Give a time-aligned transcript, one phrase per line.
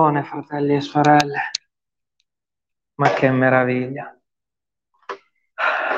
[0.00, 1.50] Buone fratelli e sorelle,
[2.98, 4.16] ma che meraviglia.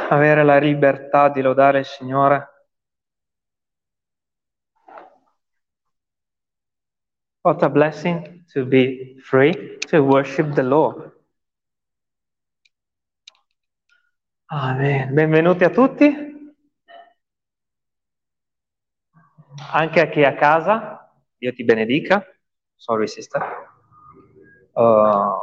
[0.08, 2.48] Avere la libertà di lodare il Signore.
[7.42, 11.12] What a blessing to be free to worship the Lord.
[14.46, 15.12] Amen.
[15.12, 16.54] Benvenuti a tutti.
[19.72, 22.24] Anche a chi è a casa, Dio ti benedica.
[22.76, 23.59] Sorry, sister.
[24.80, 25.36] Uh,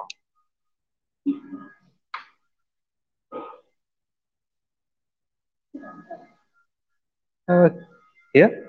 [7.48, 7.70] uh,
[8.34, 8.66] here?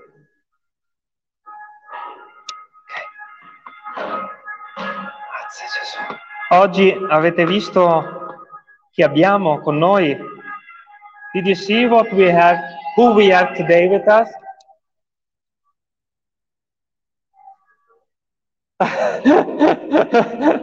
[6.51, 8.37] Oggi avete visto
[8.93, 10.15] chi abbiamo con noi?
[11.33, 12.59] Did you see what we have,
[12.95, 14.29] who we have today with us?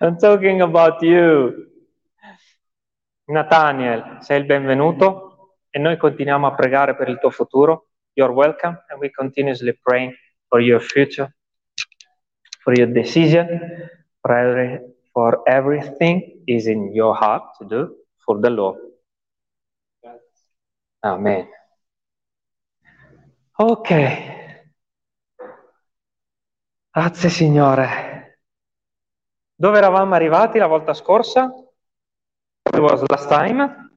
[0.00, 1.70] I'm talking about you.
[3.28, 7.88] Nathaniel, sei il benvenuto e noi continuiamo a pregare per il tuo futuro.
[8.12, 10.14] You're welcome and we continuously praying
[10.48, 11.34] for your future,
[12.62, 14.80] for your decision, for, every,
[15.12, 18.78] for everything is in your heart to do for the Lord.
[21.00, 21.48] Amen.
[23.56, 23.88] Ok.
[26.90, 28.05] Grazie Signore.
[29.58, 31.50] Dove eravamo arrivati la volta scorsa?
[32.70, 33.90] It was last time.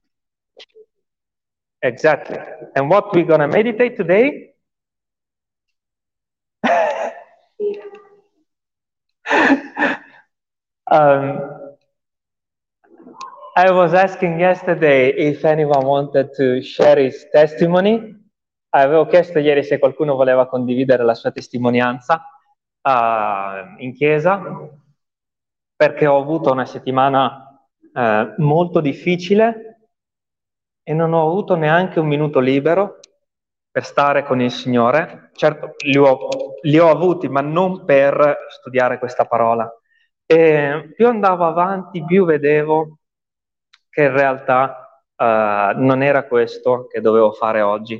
[1.80, 2.38] Exactly.
[2.72, 4.54] And what we're to meditate today?
[10.90, 11.38] um,
[13.54, 18.16] I was asking yesterday if anyone wanted to share his testimony.
[18.72, 22.24] Avevo chiesto ieri se qualcuno voleva condividere la sua testimonianza
[22.82, 24.40] uh, in chiesa
[25.80, 27.58] perché ho avuto una settimana
[27.94, 29.88] uh, molto difficile
[30.82, 32.98] e non ho avuto neanche un minuto libero
[33.70, 35.30] per stare con il Signore.
[35.32, 36.28] Certo, li ho,
[36.60, 39.74] li ho avuti, ma non per studiare questa parola.
[40.26, 42.98] E più andavo avanti, più vedevo
[43.88, 47.94] che in realtà uh, non era questo che dovevo fare oggi.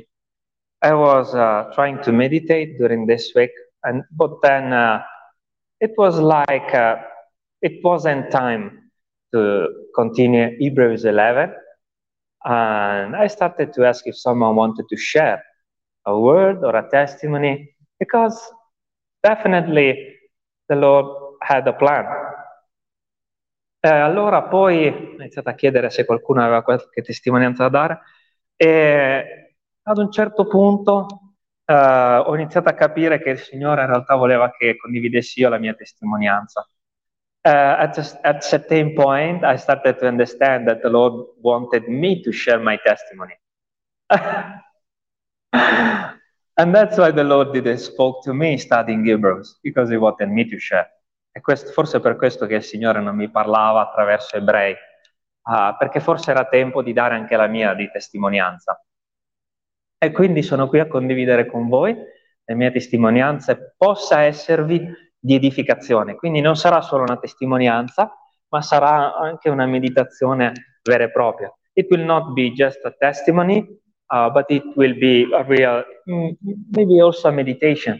[0.83, 5.01] I was uh, trying to meditate during this week, and but then uh,
[5.79, 7.09] it was like uh,
[7.61, 8.91] it wasn't time
[9.31, 11.53] to continue Hebrews 11,
[12.43, 15.43] and I started to ask if someone wanted to share
[16.05, 18.39] a word or a testimony, because
[19.23, 20.17] definitely
[20.67, 22.05] the Lord had a plan.
[23.83, 27.99] Eh, allora poi ho iniziato a chiedere se qualcuno aveva qualche testimonianza da dare
[28.55, 31.35] e ad un certo punto
[31.65, 35.57] eh, ho iniziato a capire che il Signore in realtà voleva che condividessi io la
[35.57, 36.67] mia testimonianza.
[37.43, 42.21] Uh, at, a, at certain point, I started to understand that the Lord wanted me
[42.21, 43.33] to share my testimony.
[44.11, 44.61] and
[46.75, 50.59] that's why the Lord didn't spoke to me studying Hebrews, because he wanted me to
[50.59, 50.87] share.
[51.33, 55.99] E questo, forse per questo che il Signore non mi parlava attraverso ebrei, uh, perché
[55.99, 58.79] forse era tempo di dare anche la mia di testimonianza.
[59.97, 64.85] E quindi sono qui a condividere con voi le mie testimonianze, possa esservi
[65.21, 66.15] di edificazione.
[66.15, 68.11] Quindi non sarà solo una testimonianza,
[68.49, 71.53] ma sarà anche una meditazione vera e propria.
[71.73, 73.65] It will not be just a testimony,
[74.07, 75.85] uh, but it will be a real,
[76.71, 77.97] maybe also a meditation.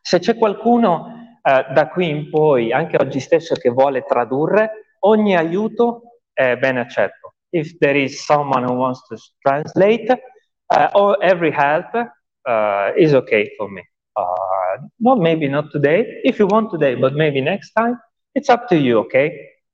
[0.00, 5.36] Se c'è qualcuno uh, da qui in poi, anche oggi stesso, che vuole tradurre, ogni
[5.36, 7.34] aiuto è ben accetto.
[7.50, 10.22] If there is someone who wants to translate,
[10.68, 13.82] uh, every help uh, is okay for me.
[14.12, 14.55] Uh,
[15.00, 16.04] not maybe not today.
[16.24, 17.98] If you want today, but maybe next time,
[18.34, 18.98] it's up to you.
[19.00, 19.32] Okay,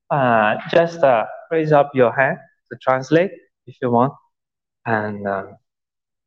[0.09, 2.37] uh, just uh, raise up your hand
[2.71, 3.31] to translate
[3.67, 4.13] if you want,
[4.85, 5.57] and um,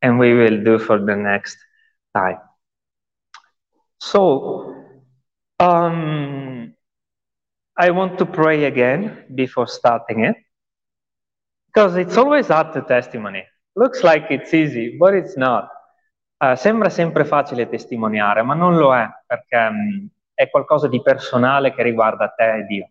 [0.03, 1.57] and we will do for the next
[2.15, 2.39] time.
[4.01, 4.75] So,
[5.59, 6.75] um,
[7.79, 10.37] I want to pray again before starting it,
[11.67, 13.45] because it's always hard to testimony.
[13.77, 15.69] Looks like it's easy, but it's not.
[16.38, 21.72] Uh, sembra sempre facile testimoniare, ma non lo è, perché um, è qualcosa di personale
[21.72, 22.91] che riguarda te e Dio.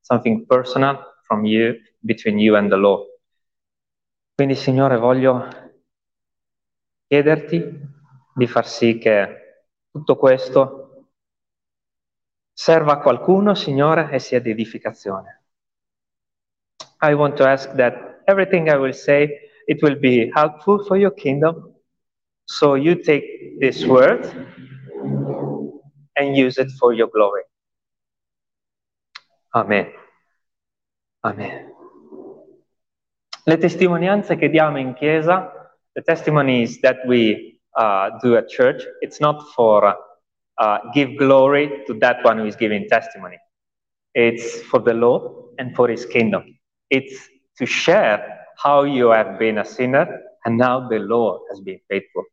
[0.00, 3.06] Something personal from you, between you and the Lord.
[4.34, 5.46] Quindi, Signore, voglio
[7.06, 7.80] chiederti
[8.34, 11.06] di far sì che tutto questo
[12.52, 15.42] serva a qualcuno, Signore, e sia di edificazione.
[17.02, 21.14] I want to ask that everything I will say, it will be helpful for your
[21.14, 21.71] kingdom
[22.46, 24.26] So you take this word
[26.16, 27.42] and use it for your glory.
[29.54, 29.92] Amen.
[31.24, 31.72] Amen.
[33.44, 39.20] Le testimonianze che diamo in chiesa, the testimonies that we uh, do at church, it's
[39.20, 39.96] not for
[40.58, 43.38] uh, give glory to that one who is giving testimony.
[44.14, 46.44] It's for the Lord and for his kingdom.
[46.90, 47.28] It's
[47.58, 50.06] to share how you have been a sinner
[50.44, 52.24] and now the Lord has been faithful.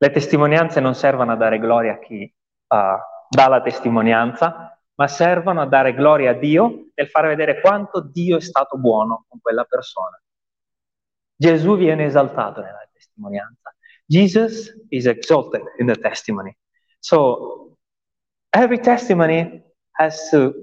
[0.00, 2.76] Le testimonianze non servono a dare gloria a chi uh,
[3.28, 8.36] dà la testimonianza, ma servono a dare gloria a Dio nel far vedere quanto Dio
[8.36, 10.20] è stato buono con quella persona.
[11.36, 13.74] Gesù viene esaltato nella testimonianza.
[14.06, 16.56] Jesus is exalted in the testimony.
[17.00, 17.76] So
[18.50, 19.62] every testimony
[19.92, 20.54] has to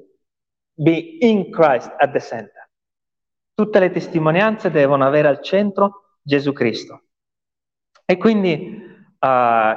[0.73, 2.69] be in Christ at the center.
[3.53, 7.03] Tutte le testimonianze devono avere al centro Gesù Cristo.
[8.03, 8.94] E quindi
[9.25, 9.75] uh,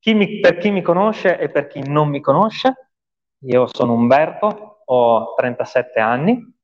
[0.00, 2.90] chi mi, per chi mi conosce e per chi non mi conosce,
[3.40, 6.54] io sono Umberto, ho 37 anni.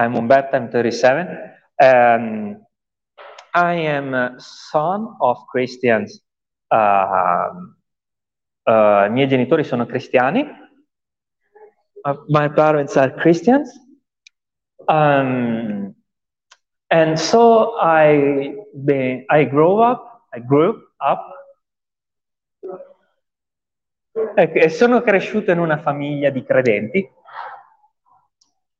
[0.00, 1.56] I'm Umberto, I'm 37.
[1.76, 2.64] Um,
[3.54, 6.22] I am son of Christians.
[6.70, 7.72] Uh,
[8.66, 10.46] uh, I miei genitori sono cristiani.
[12.04, 13.70] Uh, my parents are Christians.
[14.86, 15.94] Um,
[16.90, 18.54] and so I,
[19.30, 21.46] I grew up, I grew up
[24.34, 26.98] e sono cresciuto in una famiglia di credenti.
[26.98, 27.10] I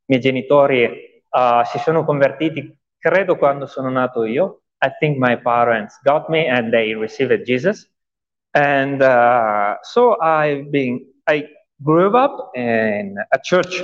[0.06, 4.62] miei genitori uh, si sono convertiti, credo, quando sono nato io.
[4.80, 7.88] I think my parents got me and they received Jesus.
[8.52, 11.44] And uh, so I've been, I
[11.76, 13.82] grew up in a church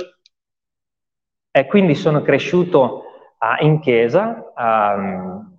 [1.51, 3.03] e quindi sono cresciuto
[3.39, 5.57] uh, in chiesa, um,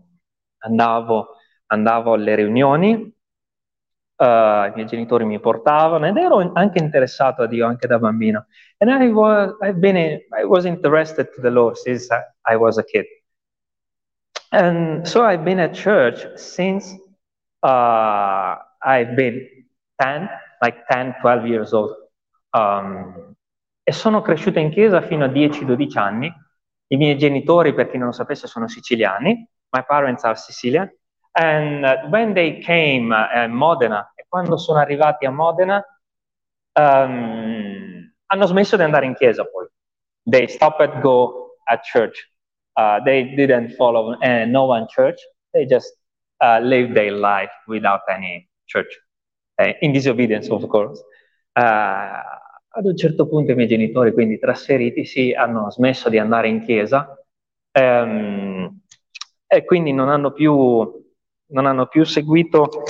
[0.59, 3.15] andavo, andavo, alle riunioni,
[4.17, 8.47] uh, i miei genitori mi portavano ed ero anche interessato a Dio anche da bambino.
[8.79, 12.09] And I was, I've been, I was interested to the Lord since
[12.43, 13.05] I was a kid.
[14.51, 16.97] And so I've been at church since
[17.63, 19.47] uh, I've been
[20.01, 20.29] 10,
[20.61, 21.95] like 10, 12 years old.
[22.53, 23.35] Um,
[23.83, 26.33] e sono cresciuto in chiesa fino a 10-12 anni.
[26.89, 29.49] I miei genitori, per chi non lo sapesse, sono siciliani.
[29.71, 30.91] My parents are Sicilian.
[31.39, 35.85] And uh, when they came uh, Modena, e quando sono arrivati a Modena,
[36.73, 39.67] um, hanno smesso di andare in chiesa poi.
[40.25, 42.17] They stopped go at church.
[42.73, 45.21] Uh, they didn't follow uh, no one church.
[45.53, 45.97] They just
[46.41, 48.99] uh, lived their life without any church.
[49.59, 51.03] Uh, in disobedience, of course.
[51.55, 52.23] Uh,
[52.77, 56.63] ad un certo punto i miei genitori, quindi trasferiti, si hanno smesso di andare in
[56.63, 57.19] chiesa
[57.73, 58.81] ehm,
[59.47, 61.06] e quindi non hanno, più,
[61.49, 62.83] non hanno più seguito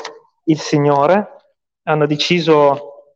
[0.45, 1.37] il Signore,
[1.85, 3.15] hanno deciso,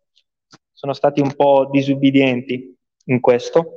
[0.72, 3.76] sono stati un po' disubbidienti in questo.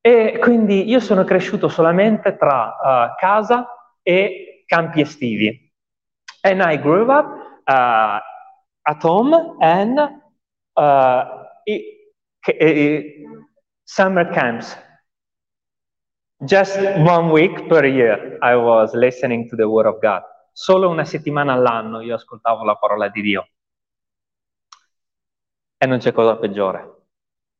[0.00, 3.66] E quindi io sono cresciuto solamente tra uh, casa
[4.02, 5.72] e campi estivi.
[6.42, 7.26] And I grew up
[7.66, 8.20] uh,
[8.82, 9.98] at home and
[10.74, 11.24] uh,
[13.84, 14.76] summer camps.
[16.44, 20.22] Just one week per year I was listening to the Word of God.
[20.52, 23.48] Solo una settimana all'anno io ascoltavo la parola di Dio.
[25.78, 27.02] E non c'è cosa peggiore.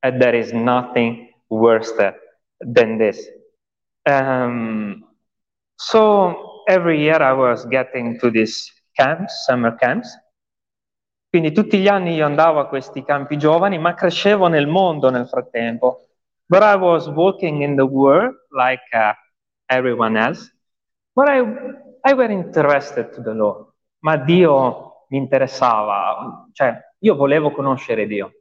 [0.01, 1.95] And there is nothing worse
[2.59, 3.27] than this.
[4.05, 5.03] Um,
[5.77, 10.15] so every year I was getting to these camps, summer camps,
[11.31, 15.27] quindi tutti gli anni io andavo a questi campi giovani, ma crescevo nel mondo nel
[15.27, 16.05] frattempo.
[16.47, 19.13] But I was walking in the world like uh,
[19.67, 20.51] everyone else.
[21.15, 21.43] But I,
[22.05, 23.67] I were interested to the Lord.
[24.01, 28.33] Ma Dio mi interessava, cioè io volevo conoscere Dio.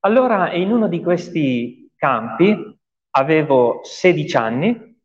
[0.00, 2.78] Allora in uno di questi campi
[3.10, 4.98] avevo 16 anni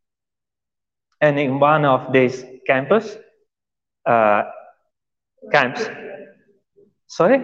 [1.18, 3.18] and in one of these campus,
[4.02, 4.42] uh,
[5.50, 5.90] camps,
[7.06, 7.40] Sorry?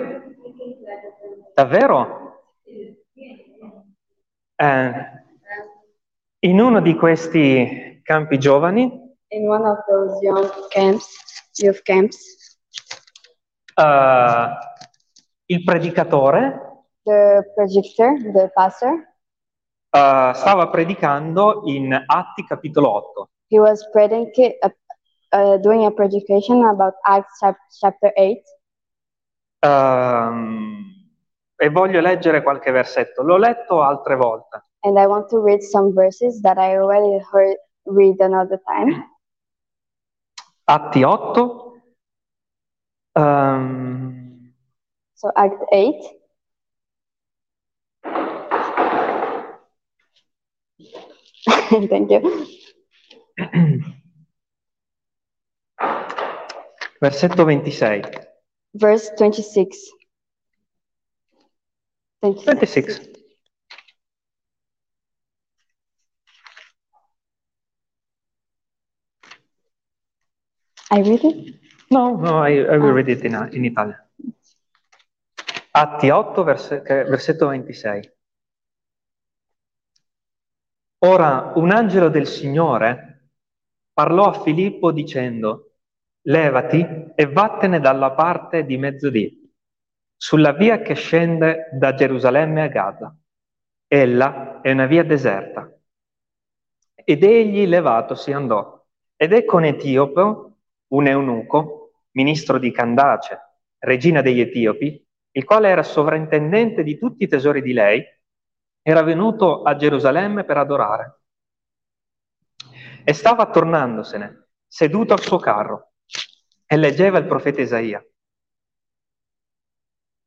[1.55, 2.43] Davvero?
[4.57, 5.22] Eh,
[6.45, 8.83] in uno di questi campi giovani,
[9.29, 11.07] in one of those young camps,
[11.59, 12.59] youth camps,
[13.77, 14.49] uh,
[15.47, 18.93] il predicatore, the predictor, the pastor,
[19.91, 23.29] uh, stava predicando in Atti capitolo 8.
[23.47, 24.57] He was predicating,
[25.31, 27.39] uh, doing a predication about Acts
[27.79, 28.43] chapter 8.
[29.65, 30.91] Um,
[31.55, 33.23] e voglio leggere qualche versetto.
[33.23, 34.65] L'ho letto altre volte.
[34.85, 39.05] And I want to read some verses that I already heard read another time.
[40.69, 41.73] Atti 8.
[43.15, 44.53] Um,
[45.15, 45.95] So Act 8.
[51.89, 52.47] Thank you.
[57.01, 58.09] Versetto 26.
[58.75, 59.91] Verse 26.
[62.21, 62.45] 26.
[62.45, 63.22] 26.
[70.93, 71.61] I read it?
[71.91, 73.97] No, no, I, I will read it in, in Italian.
[75.71, 78.13] Atti 8, verse- versetto 26.
[81.05, 83.31] Ora un angelo del Signore
[83.93, 85.77] parlò a Filippo dicendo,
[86.27, 89.51] levati e vattene dalla parte di mezzodì,
[90.15, 93.17] sulla via che scende da Gerusalemme a Gaza.
[93.89, 95.75] Ella è una via deserta.
[96.95, 98.81] Ed egli levatosi andò.
[99.17, 100.52] Ed ecco un etiope,
[100.93, 103.39] un eunuco, ministro di Candace,
[103.79, 108.05] regina degli Etiopi, il quale era sovrintendente di tutti i tesori di lei,
[108.83, 111.21] era venuto a Gerusalemme per adorare.
[113.05, 115.93] E stava tornandosene, seduto al suo carro,
[116.67, 118.05] e leggeva il profeta Isaia.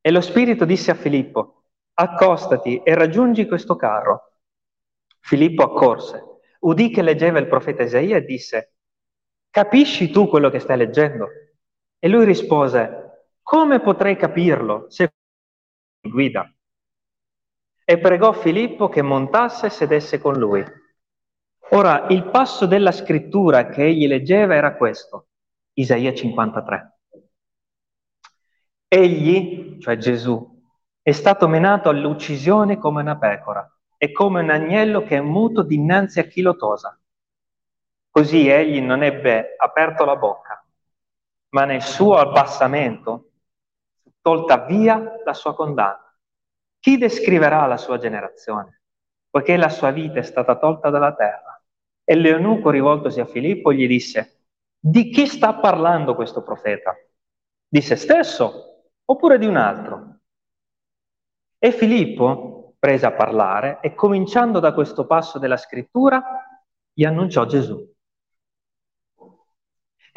[0.01, 4.39] E lo Spirito disse a Filippo, accostati e raggiungi questo carro.
[5.19, 6.24] Filippo accorse,
[6.62, 8.75] udì che leggeva il profeta Isaia e disse,
[9.55, 11.29] capisci tu quello che stai leggendo?
[11.97, 15.13] E lui rispose, come potrei capirlo se
[16.01, 16.53] mi guida?
[17.85, 20.62] E pregò Filippo che montasse e sedesse con lui.
[21.69, 25.27] Ora, il passo della scrittura che egli leggeva era questo,
[25.75, 27.00] Isaia 53.
[28.89, 30.62] Egli, cioè Gesù,
[31.01, 33.65] è stato menato all'uccisione come una pecora
[33.97, 37.00] e come un agnello che è muto dinanzi a chi lo tosa.
[38.17, 40.65] Così egli non ebbe aperto la bocca,
[41.50, 43.31] ma nel suo abbassamento
[44.01, 46.17] fu tolta via la sua condanna.
[46.79, 48.84] Chi descriverà la sua generazione?
[49.29, 51.62] Poiché la sua vita è stata tolta dalla terra.
[52.05, 54.45] E l'eunuco, rivoltosi a Filippo, gli disse,
[54.79, 56.95] di chi sta parlando questo profeta?
[57.67, 60.19] Di se stesso oppure di un altro?
[61.57, 66.24] E Filippo prese a parlare e cominciando da questo passo della scrittura,
[66.93, 67.93] gli annunciò Gesù.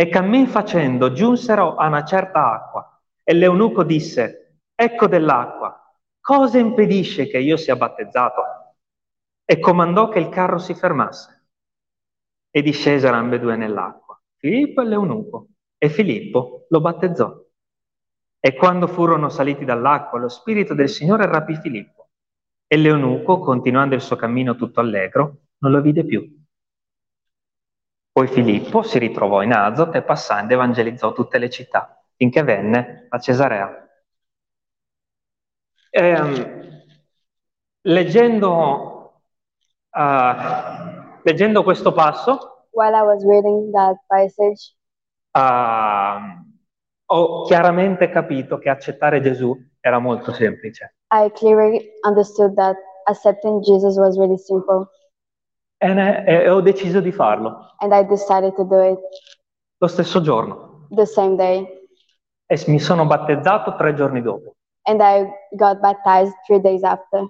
[0.01, 7.27] E cammin facendo giunsero a una certa acqua e l'eunuco disse, ecco dell'acqua, cosa impedisce
[7.27, 8.43] che io sia battezzato?
[9.45, 11.49] E comandò che il carro si fermasse.
[12.49, 17.37] E discesero ambedue nell'acqua, Filippo e l'eunuco, e Filippo lo battezzò.
[18.39, 22.11] E quando furono saliti dall'acqua, lo Spirito del Signore rapì Filippo.
[22.69, 26.38] E l'eunuco, continuando il suo cammino tutto allegro, non lo vide più.
[28.19, 33.19] Poi Filippo si ritrovò in Azot e passando evangelizzò tutte le città, finché venne a
[33.21, 33.89] Cesarea.
[35.89, 36.83] Ehm,
[37.83, 39.23] leggendo,
[39.93, 42.67] uh, leggendo questo passo,
[44.09, 44.75] passage,
[45.31, 45.41] uh,
[47.07, 50.97] ho chiaramente capito che accettare Gesù era molto semplice.
[51.13, 54.89] I clearly understood that accepting Jesus was really simple,
[55.81, 58.99] E, e ho deciso di farlo and I decided to do it
[59.79, 60.87] lo stesso giorno.
[60.91, 61.65] the same day.
[62.47, 64.57] E mi sono battezzato tre giorni dopo,
[64.89, 67.29] And I got baptized three days after,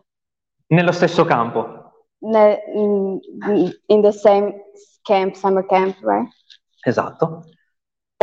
[0.69, 2.07] nello stesso campo.
[2.21, 3.21] Ne- in
[3.87, 4.55] in the same
[5.03, 6.29] camp, summer camp, right?
[6.85, 7.45] Esatto.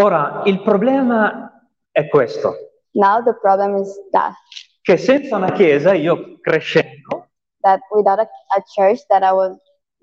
[0.01, 1.51] Ora, il problema
[1.91, 2.55] è questo,
[2.91, 4.33] Now the problem is that
[4.81, 7.27] che senza una chiesa io crescendo,
[7.61, 9.55] that without a, a church that I was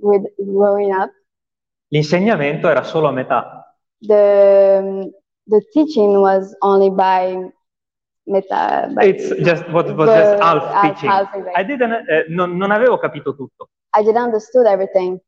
[0.03, 1.11] with growing up,
[1.89, 3.75] l'insegnamento era solo a metà.
[4.01, 5.11] the
[5.47, 7.37] the teaching was only by
[8.27, 8.89] meta.
[8.93, 11.11] By, It's just what was the- just half half- teaching.
[11.11, 11.29] half.
[11.57, 13.69] I didn't- eh, non, non avevo capito tutto.
[13.99, 15.19] I didn't understood everything.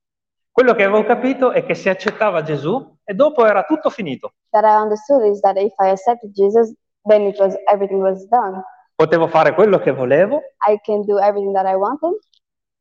[0.50, 4.34] Quello che avevo capito è che si accettava Gesù e dopo era tutto finito.
[4.50, 6.72] That I understood is that if I accepted Jesus,
[7.08, 8.62] then it was everything was done.
[8.94, 10.36] Potevo fare quello che volevo,
[10.68, 12.16] I can do everything that I wanted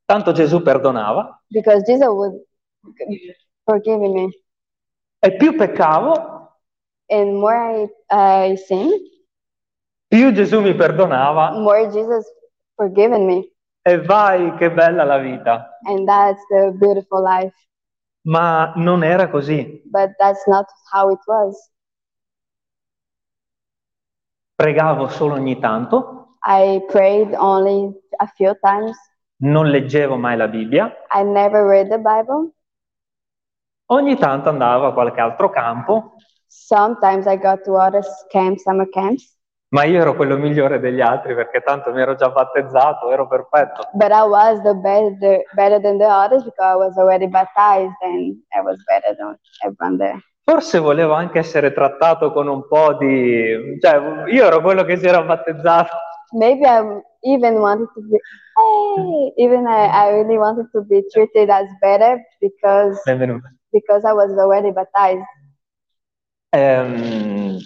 [0.05, 2.41] tanto Gesù perdonava because Jesus would
[3.65, 4.29] forgive me.
[5.19, 6.31] e più peccavo,
[7.09, 8.89] And more I, I sin,
[10.07, 12.25] più Gesù mi perdonava more Jesus
[12.75, 13.49] forgiven me.
[13.81, 15.79] e vai che bella la vita.
[15.85, 17.53] And that's the beautiful life.
[18.25, 19.81] Ma non era così.
[19.85, 21.69] But that's not how it was.
[24.55, 28.95] Pregavo solo ogni tanto, I prayed only a few times.
[29.43, 32.51] Non leggevo mai la Bibbia, I never read the Bible.
[33.91, 36.15] ogni tanto andavo a qualche altro campo,
[36.47, 39.33] Sometimes I got to other camps, summer camps,
[39.73, 43.89] Ma io ero quello migliore degli altri perché tanto mi ero già battezzato, ero perfetto.
[43.93, 48.37] But I was the better, better than the others because I was already baptized and
[48.55, 49.35] I was better than
[49.65, 50.19] everyone there.
[50.43, 53.79] Forse volevo anche essere trattato con un po' di...
[53.81, 55.89] cioè io ero quello che si era battezzato.
[56.33, 58.17] Maybe I even wanted to be,
[58.57, 63.47] hey, even I, I really wanted to be treated as better because Benvenuto.
[63.71, 65.25] because I was already baptized.
[66.53, 67.57] Ehm,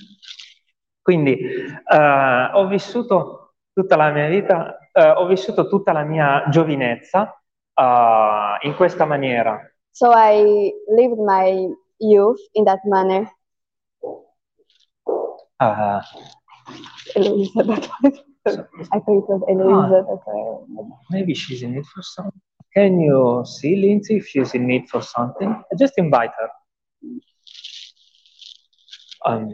[1.01, 7.41] quindi eh, ho vissuto tutta la mia vita, eh, ho vissuto tutta la mia giovinezza
[7.73, 9.59] eh, in questa maniera.
[9.91, 13.31] So I lived my youth in that manner.
[15.59, 16.01] Eh,
[17.15, 18.23] Eloisa, that was,
[18.91, 18.99] I
[19.49, 20.05] Eloisa.
[20.07, 22.41] That's why I- maybe she's in need for something.
[22.73, 25.63] Can you see Lindsay if she's in need for something?
[25.77, 26.49] Just invite her.
[29.25, 29.49] Um,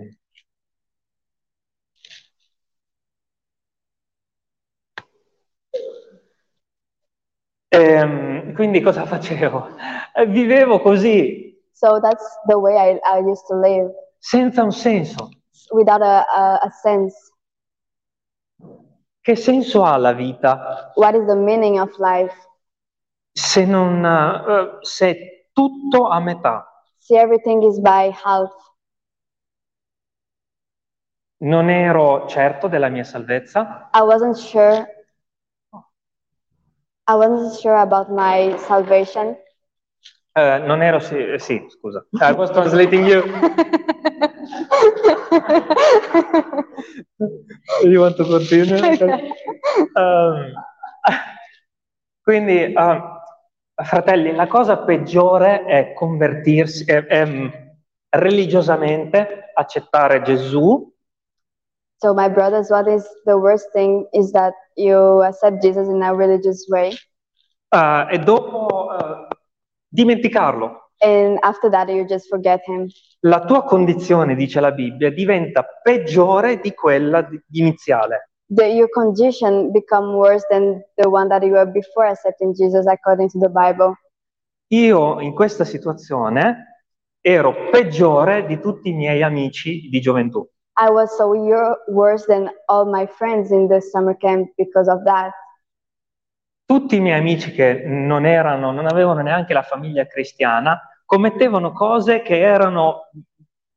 [7.72, 9.70] ehm, quindi cosa facevo?
[10.16, 15.30] Eh, Vivevo così, So that's the way I, I used to live senza un senso.
[15.72, 17.33] without a, a, a sense.
[19.24, 22.36] Che senso ha la vita What is the meaning of life?
[23.32, 26.84] se non eh, se è tutto a metà?
[27.00, 28.52] See, everything is by half.
[31.44, 34.88] Non ero certo della mia salvezza, I wasn't sure.
[37.08, 39.38] I wasn't sure about my salvation.
[40.34, 42.06] Eh, non ero sì, sì, scusa.
[42.14, 43.24] I was translating you.
[47.84, 48.98] You want to continue?
[49.96, 50.54] Um,
[52.22, 53.02] quindi, um,
[53.74, 57.48] fratelli, la cosa peggiore è convertirsi, è, è, mm,
[58.10, 60.94] religiosamente accettare Gesù
[62.04, 66.14] So, my brothers, what is the worst thing is that you accept Jesus in a
[66.14, 66.92] religious way,
[67.74, 69.03] eh, e dopo eh,
[69.94, 70.84] dimenticarlo.
[71.04, 72.88] and after that, you just forget Him.
[73.22, 78.32] La tua condizione, dice la Bibbia, diventa peggiore di quella di- iniziale.
[78.48, 83.30] The, your condition become worse than the one that you were before accepting Jesus, according
[83.30, 83.96] to the Bible.
[84.68, 86.88] Io in questa situazione
[87.22, 90.48] ero peggiore di tutti i miei amici di gioventù.
[90.76, 91.32] I was so
[91.88, 95.32] worse than all my friends in the summer camp because of that.
[96.74, 102.24] Tutti i miei amici che non erano, non avevano neanche la famiglia cristiana, commettevano cose
[102.24, 103.12] che erano,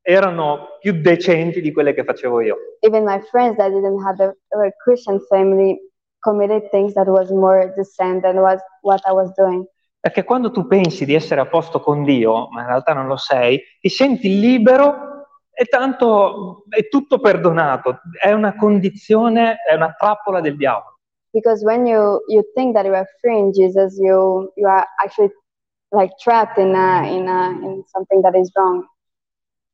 [0.01, 2.57] erano più decenti di quelle che facevo io.
[2.79, 5.77] Even my friends that didn't have a, a Christian family
[6.17, 9.63] committed things that was more decent than was what I was doing.
[9.99, 13.17] Perché quando tu pensi di essere a posto con Dio, ma in realtà non lo
[13.17, 17.99] sei, ti senti libero e tanto è tutto perdonato.
[18.19, 20.96] È una condizione, è una trappola del diavolo.
[21.33, 25.31] Because when you you think that you are free in Jesus, you you are actually
[25.91, 28.85] like trapped in a, in a, in something that is wrong.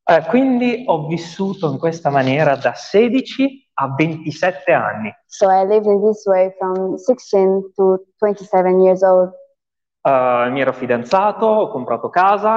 [0.06, 5.10] Eh, quindi ho vissuto in questa maniera da 16 a 27 anni.
[5.26, 9.32] So I lived in this way from 16 to 27 years old.
[10.02, 12.54] Eh, mi ero fidanzato, ho comprato casa,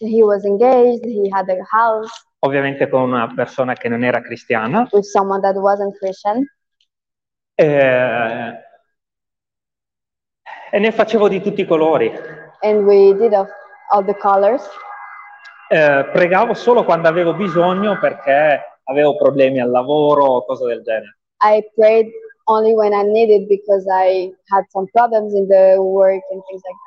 [0.00, 1.04] He was engaged.
[1.04, 2.10] He had a house
[2.46, 4.88] ovviamente con una persona che non era cristiana.
[4.92, 6.46] with someone that wasn't Christian.
[7.56, 8.52] Eh,
[10.70, 12.12] e ne facevo di tutti i colori.
[12.62, 13.48] and we did of
[13.90, 14.66] all the colors.
[15.68, 21.18] Eh, pregavo solo quando avevo bisogno perché avevo problemi al lavoro o cose del genere.
[21.42, 22.08] I prayed
[22.44, 26.78] only when I needed because I had some problems in the work and things like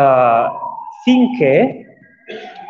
[0.00, 0.48] Eh,
[1.04, 1.86] finché
[2.26, 2.66] that.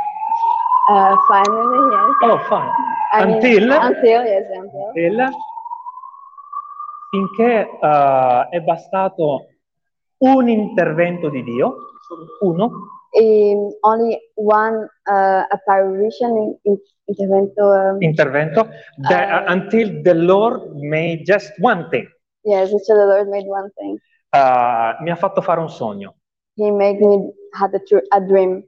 [0.91, 2.17] Uh, finally, yes.
[2.23, 2.71] oh, fine.
[3.13, 4.93] I mean, Until- until yes, until.
[4.95, 5.31] Del-
[7.11, 9.47] finché eh, è bastato
[10.19, 11.77] un intervento di Dio,
[12.41, 12.71] uno,
[13.11, 17.65] In only one uh, apparition in, in intervento.
[17.65, 19.45] Um, intervento, the- Eh.
[19.53, 22.07] until the Lord made just one thing.
[22.43, 23.99] yes, so the Lord made one thing.
[24.31, 26.17] Eh, mi ha fatto fare un sogno.
[26.55, 28.63] He made me had a, tr- a dream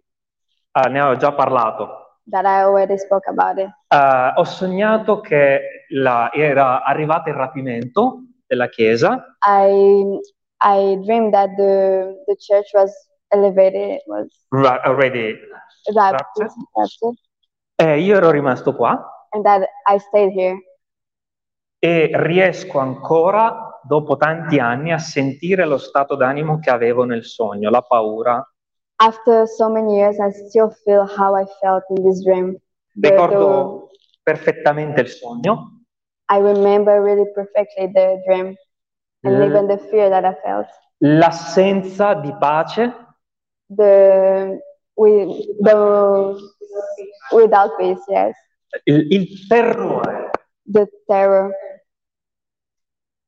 [0.72, 2.18] Eh, ne ho già parlato.
[2.30, 3.68] that I already spoke about it.
[3.88, 8.20] Eh, ho sognato che la- era arrivato il rapimento
[8.50, 10.18] della Chiesa I
[10.62, 12.90] I dreamed that the the church was
[13.30, 15.38] elevated, was ra- already
[15.94, 17.16] raptured, raptured,
[17.76, 18.98] e io ero rimasto qua
[19.32, 20.58] and that I stayed here.
[21.78, 27.70] e riesco ancora, dopo tanti anni, a sentire lo stato d'animo che avevo nel sogno,
[27.70, 28.44] la paura.
[28.96, 32.58] After so many years, I still feel how I felt in this dream.
[32.92, 33.88] The- Ricordo
[34.22, 35.79] perfettamente il sogno,
[36.30, 38.56] I remember really perfectly the dream
[39.24, 39.46] and Mm.
[39.46, 40.66] even the fear that I felt.
[41.02, 42.92] l'assenza di pace,
[43.68, 44.58] The
[44.96, 45.10] we
[45.60, 46.36] the
[47.32, 48.34] without peace, yes.
[48.84, 50.30] il, il terrore.
[50.64, 51.52] The terror.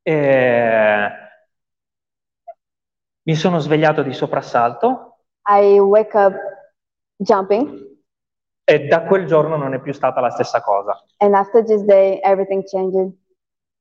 [0.04, 1.08] Eh,
[3.24, 6.34] mi sono svegliato di soprassalto I wake up
[7.16, 7.91] jumping,
[8.74, 10.96] e da quel giorno non è più stata la stessa cosa.
[11.18, 13.12] and after this day, everything changed.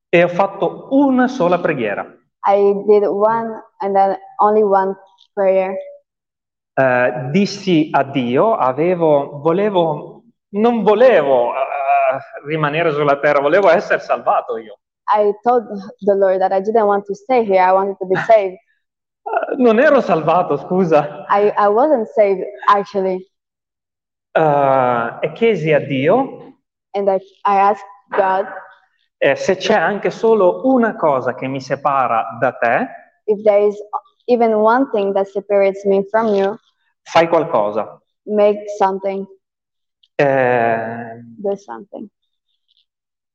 [0.10, 2.06] E ho fatto una sola preghiera.
[2.46, 4.96] I did one and then only one
[5.34, 5.76] prayer.
[6.74, 10.24] Eh, dissi a Dio, avevo, volevo,
[10.56, 14.80] non volevo eh, rimanere sulla terra, volevo essere salvato io.
[15.14, 15.66] I told
[16.00, 17.60] the Lord that I didn't want to stay here.
[17.62, 18.54] I wanted to be saved.
[18.56, 21.26] Eh, non ero salvato, scusa.
[21.30, 23.30] I, I wasn't saved actually.
[24.32, 26.56] Eh, e chiesi a Dio.
[26.94, 27.16] And I,
[27.46, 28.46] I asked God
[29.24, 32.88] eh, se c'è anche solo una cosa che mi separa da te,
[33.26, 33.78] if there is
[34.26, 36.58] even one thing that separates me from you,
[37.04, 38.02] fai qualcosa.
[38.24, 39.26] make something,
[40.16, 42.08] Eh, do something.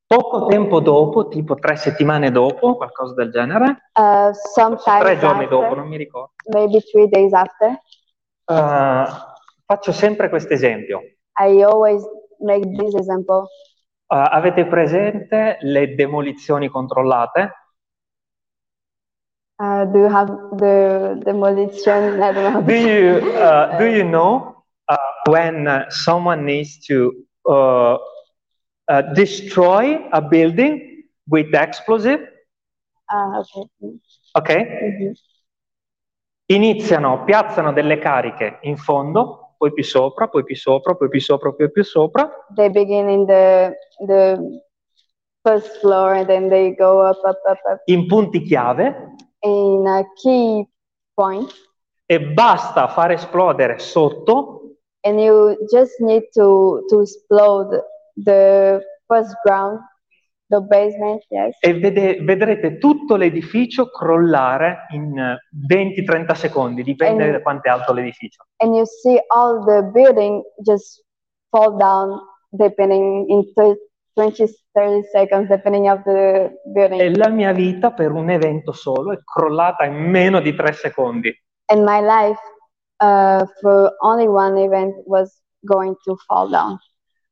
[0.07, 4.33] poco tempo dopo, tipo tre settimane dopo, qualcosa del genere, Uh,
[4.99, 7.81] tre giorni after, dopo, non mi ricordo, maybe three days after,
[8.45, 9.05] eh,
[9.67, 11.01] faccio sempre questo esempio.
[11.39, 12.03] I always
[12.41, 13.47] make this example.
[14.07, 17.51] Eh, avete presente le demolizioni controllate?
[19.59, 22.23] Uh, do you have the demolition?
[22.23, 22.63] I don't know.
[22.63, 24.97] Do you, uh, do you know uh,
[25.31, 27.13] when uh, someone needs to
[27.49, 27.97] uh,
[28.89, 32.21] uh, destroy a building with explosive?
[33.09, 33.99] Ah, okay.
[34.33, 34.51] Ok?
[34.51, 35.13] Mhm.
[36.49, 41.53] Iniziano, piazzano delle cariche in fondo, poi più sopra, poi più sopra, poi più sopra,
[41.53, 43.73] poi più sopra, They begin in the
[44.07, 44.61] the
[45.43, 47.83] first floor and then they go up, up, up, up.
[47.87, 49.15] In punti chiave.
[49.41, 50.69] In a key
[51.15, 51.51] point,
[52.07, 54.61] e basta far esplodere sotto.
[55.01, 57.81] And you just need to to explode
[58.15, 59.79] the first ground,
[60.49, 67.31] the basement, yes, e vede- vedrete tutto l'edificio crollare in eh, 20-30 secondi, dipende E-
[67.33, 68.45] da quanto è alto l'edificio.
[68.59, 71.05] and you see all the building just
[71.51, 72.19] fall down
[72.51, 73.77] depending in thir-
[74.15, 79.13] 20 30 seconds depending of the building E la mia vita per un evento solo
[79.13, 81.31] è crollata in meno di 3 secondi.
[81.67, 82.39] and my life
[83.03, 86.79] uh, for only one event was going to fall down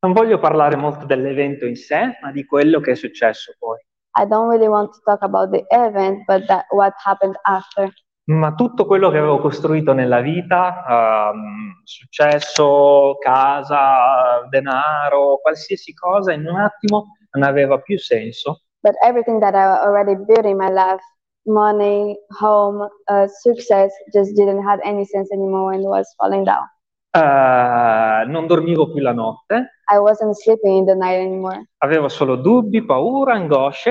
[0.04, 3.78] Non voglio parlare molto dell'evento in sé, ma di quello che è successo poi.
[4.16, 7.90] i don't really want to talk about the event but that what happened after.
[8.26, 16.46] Ma tutto quello che avevo costruito nella vita, ehm, successo, casa, denaro, qualsiasi cosa, in
[16.46, 18.60] un attimo non aveva più senso.
[18.82, 21.02] But everything that i already built in my life
[21.46, 26.68] money home uh, success just didn't have any sense anymore and was falling down
[27.16, 32.34] Eh, non dormivo più la notte, i wasn't sleeping in the night anymore avevo solo
[32.34, 33.90] dubbi, paura, angosce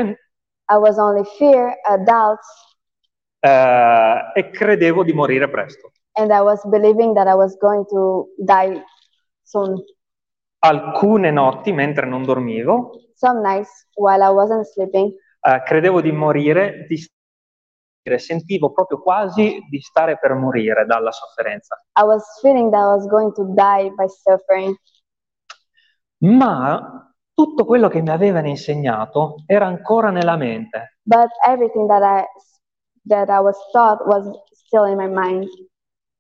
[0.66, 2.76] i was only fear uh, doubts
[3.40, 5.92] eh, e credevo di morire presto.
[6.20, 8.84] and I was believing that I was going to die
[9.44, 9.82] soon.
[10.60, 16.86] Alcune notti, mentre non dormivo, Some nights while I wasn't sleeping, eh, credevo di morire,
[16.90, 16.98] di
[18.18, 21.76] sentivo proprio quasi di stare per morire dalla sofferenza.
[22.00, 24.76] I was feeling that I was going to die by suffering.
[26.20, 30.98] Ma tutto quello che mi avevano insegnato era ancora nella mente.
[31.04, 32.26] But everything that I
[33.06, 35.48] that I was taught was still in my mind.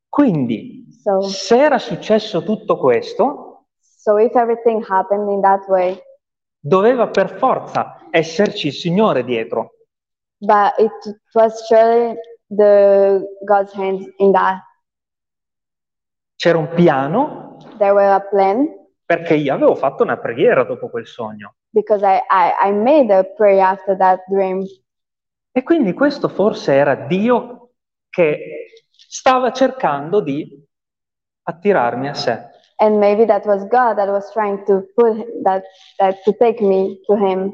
[0.09, 5.97] Quindi, So se era successo tutto questo, so if everything happened in that way,
[6.59, 9.71] doveva per forza esserci il Signore dietro.
[10.45, 10.91] But it
[11.33, 12.15] was surely
[12.49, 14.61] the God's hands in that.
[16.35, 18.67] C'era un piano There were a plan
[19.05, 21.55] perché io avevo fatto una preghiera dopo quel sogno.
[21.73, 24.63] because I, I, I made a prayer after that dream.
[25.51, 27.71] E quindi questo forse era Dio
[28.09, 30.47] che stava cercando di
[31.43, 32.51] attirarmi a sé.
[32.77, 35.63] And maybe that was God that was trying to put that,
[35.99, 37.53] that to take me to Him.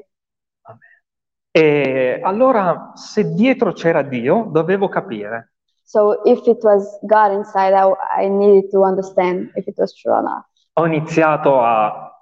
[1.51, 5.53] E allora, se dietro c'era Dio, dovevo capire.
[5.83, 10.13] So if it was God inside, I, I needed to understand if it was true
[10.13, 10.45] or not.
[10.73, 12.13] Ho iniziato a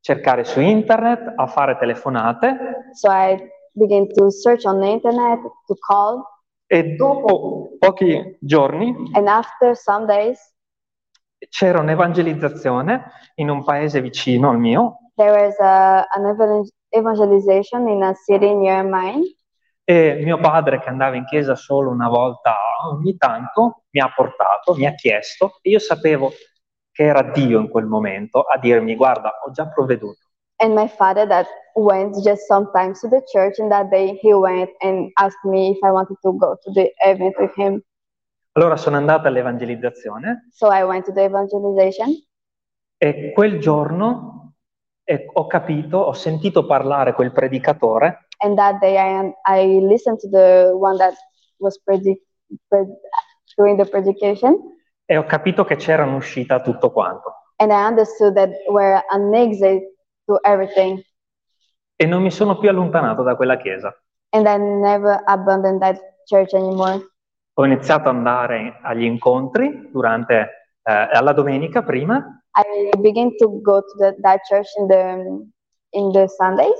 [0.00, 3.36] cercare su internet, a fare telefonate So I
[3.72, 6.22] began to search on the internet, to call,
[6.66, 10.54] e dopo pochi giorni and after some days,
[11.48, 18.02] c'era un'evangelizzazione in un paese vicino al mio there was a, an evangel- evangelization in
[18.02, 19.34] a city near mine.
[19.84, 22.56] E mio padre, che andava in chiesa solo una volta
[22.88, 26.32] ogni tanto, mi ha portato, mi ha chiesto, e io sapevo
[26.90, 30.20] che era Dio in quel momento a dirmi, guarda, ho già provveduto.
[30.56, 34.70] And my father that went just sometimes to the church and that day he went
[34.80, 37.82] and asked me if I wanted to go to the event with him.
[38.52, 42.08] Allora sono andata all'evangelizzazione So I went to the evangelization
[42.96, 44.43] e quel giorno
[45.04, 50.28] eh, ho capito, ho sentito parlare quel predicatore and that day I, I listened to
[50.28, 51.14] the one that
[51.58, 52.22] was predic-
[52.68, 52.92] pred-
[53.56, 54.56] doing the predication
[55.06, 57.32] e ho capito che c'era un'uscita a tutto quanto.
[57.56, 59.82] and I understood that we're an exit
[60.26, 61.02] to everything
[61.96, 63.94] E non mi sono più allontanato da quella chiesa.
[64.30, 65.96] and I never abandoned that
[66.28, 67.06] church anymore.
[67.56, 73.96] Ho iniziato ad andare agli incontri durante, alla domenica prima I began to go to
[73.98, 75.48] the, that church in the
[75.90, 76.78] in the Sundays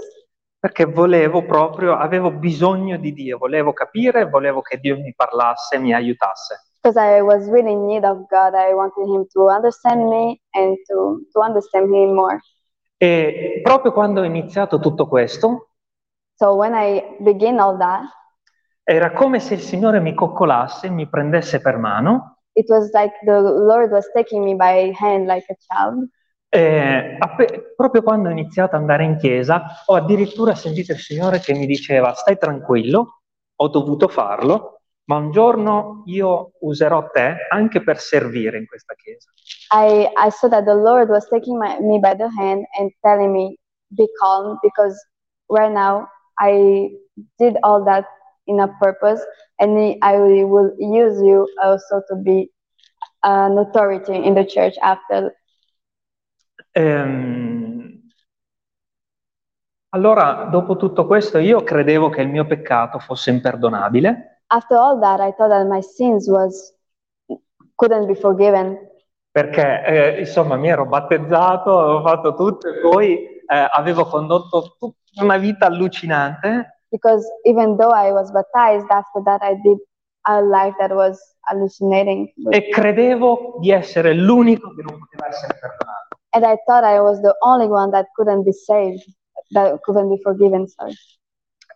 [0.65, 5.93] perché volevo proprio, avevo bisogno di Dio, volevo capire, volevo che Dio mi parlasse, mi
[5.93, 6.57] aiutasse.
[6.81, 8.55] because I was really in need of God.
[8.55, 12.39] I wanted Him to understand me and to to understand Him more.
[12.97, 15.69] E proprio quando ho iniziato tutto questo,
[16.37, 18.03] So when I begin all that,
[18.83, 23.41] era come se il Signore mi coccolasse, mi prendesse per mano it was like the
[23.41, 26.09] Lord was taking me by hand like a child.
[26.49, 31.41] E appe- proprio quando ho iniziato ad andare in chiesa, ho addirittura sentito il Signore
[31.41, 33.23] che mi diceva: Stai tranquillo,
[33.57, 39.31] ho dovuto farlo, ma un giorno io userò te anche per servire in questa chiesa.
[39.73, 43.33] I, I saw that the Lord was taking my, me by the hand and telling
[43.33, 43.59] me,
[43.97, 44.95] be calm, because
[45.49, 46.91] right now I
[47.39, 48.07] did all that
[48.47, 49.21] in a purpose,
[49.59, 52.51] and I will use you also to be
[53.23, 55.35] an authority in the church after.
[56.73, 58.09] Ehm,
[59.91, 65.21] allora, dopo tutto questo, io credevo che il mio peccato fosse imperdonabile, After all that,
[65.21, 66.73] I thought that my sins was
[67.77, 68.79] couldn't be forgiven.
[69.31, 75.23] Perché eh, insomma mi ero battezzato, avevo fatto tutto e poi eh, avevo condotto tutta
[75.23, 79.79] una vita allucinante because even though I was baptized, after that I did
[80.27, 81.19] a life that was
[81.51, 86.17] hallucinating, e credevo di essere l'unico che non poteva essere perdonato.
[86.31, 89.03] and I thought I was the only one that couldn't be saved,
[89.53, 90.67] that couldn't be forgiven.
[90.69, 90.95] Sorry.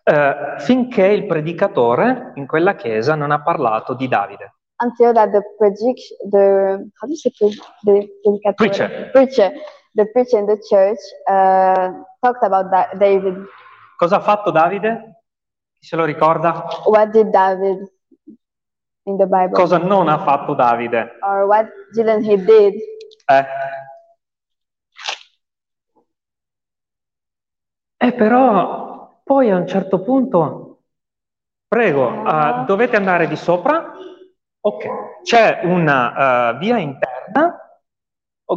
[0.03, 4.53] Eh, finché il predicatore in quella chiesa non ha parlato di Davide.
[4.81, 5.99] until that the predict
[6.31, 8.55] the how do you say pre- the predicatore?
[8.55, 9.09] Preacher.
[9.11, 9.51] preacher
[9.95, 11.91] the preacher in the church uh,
[12.23, 13.35] talked about that David.
[13.99, 15.23] Cosa ha fatto Davide?
[15.77, 16.65] Chi se lo ricorda?
[16.85, 17.85] What did David
[19.03, 21.17] in the Bible, Cosa non ha fatto Davide?
[21.21, 22.75] or what didn't he did?
[23.25, 23.45] Eh?
[27.97, 30.83] Eh, però poi a un certo punto,
[31.67, 33.91] prego, eh, dovete andare di sopra?
[34.61, 37.53] Ok, c'è una eh, via interna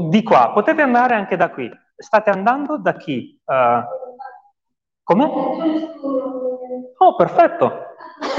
[0.09, 1.69] di qua, potete andare anche da qui.
[1.97, 3.41] State andando da chi?
[3.45, 3.83] Eh,
[5.05, 5.25] come?
[6.99, 7.95] Oh, perfetto,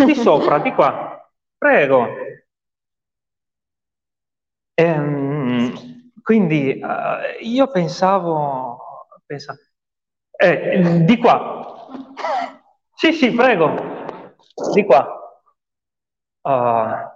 [0.06, 1.20] di sopra, di qua.
[1.58, 2.08] Prego.
[4.76, 5.74] Ehm,
[6.22, 8.80] quindi eh, io pensavo,
[9.26, 9.56] pensa-
[10.38, 11.62] eh, di qua.
[12.96, 13.74] Sì, sì, prego,
[14.74, 15.08] di qua.
[16.46, 17.08] Uh,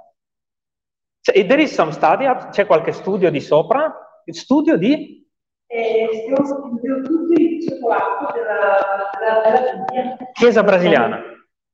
[1.22, 3.94] c'è- there is some study c'è qualche studio di sopra?
[4.30, 5.27] Studio di?
[5.78, 9.12] E stiamo tutto il cioccolato della,
[9.92, 10.18] della.
[10.34, 11.22] Chiesa brasiliana.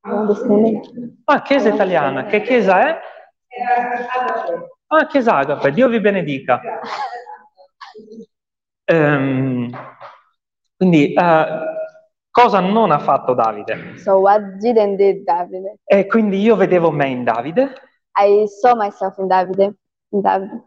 [0.02, 1.22] Understand?
[1.24, 2.26] Ah, chiesa italiana.
[2.26, 3.00] Che chiesa è?
[4.88, 5.72] Ah, chiesa Agape.
[5.72, 6.60] Dio vi benedica.
[8.84, 9.72] Ehm,
[10.76, 11.46] quindi, eh,
[12.30, 13.98] cosa non ha fatto Davide?
[14.00, 15.78] So what didn't did David?
[15.86, 17.74] E quindi io vedevo me in Davide
[18.20, 19.74] I saw myself in David.
[20.10, 20.62] In David.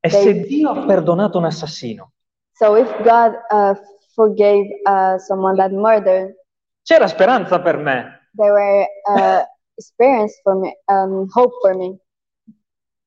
[0.00, 2.13] e se Dio ha perdonato un assassino,
[2.56, 3.74] So if God uh,
[4.14, 6.34] forgave uh, someone that murdered,
[6.82, 8.04] c'era speranza per me.
[8.34, 9.42] there were uh,
[9.76, 11.98] experience for me, um, hope for me.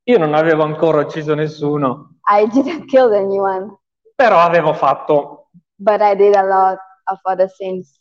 [0.03, 3.77] Io non avevo ancora ucciso nessuno, I didn't kill anyone,
[4.15, 5.49] però avevo fatto.
[5.79, 7.99] but I did a lot of other sins.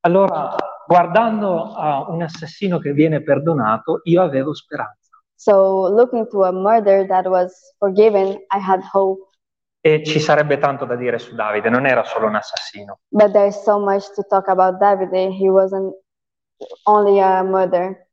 [0.00, 0.54] Allora,
[0.86, 5.20] guardando a un assassino che viene perdonato, io avevo speranza.
[5.36, 9.27] So looking to a murder that was forgiven, I had hope.
[9.88, 12.98] E ci sarebbe tanto da dire su Davide, non era solo un assassino.
[13.08, 15.08] But there's so much to talk about David.
[15.32, 15.94] He wasn't
[16.82, 18.06] only a murderer.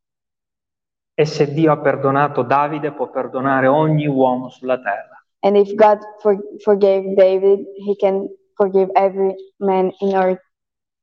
[1.14, 5.22] E se Dio ha perdonato Davide, può perdonare ogni uomo sulla terra.
[5.42, 10.42] And if God for, forgave David, he can forgive every man in earth.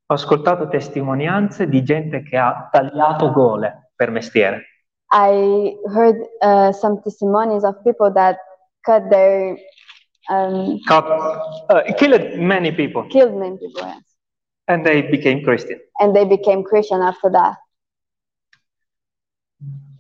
[0.07, 4.87] Ho ascoltato testimonianze di gente che ha tagliato gole per mestiere.
[5.13, 8.39] I heard uh, some testimonies of people that
[8.81, 9.55] cut their
[10.31, 11.05] um, Cut,
[11.69, 14.03] uh, killed many people killed many people, yes.
[14.69, 15.81] and they became Christian.
[16.01, 17.57] and they became Christian after that.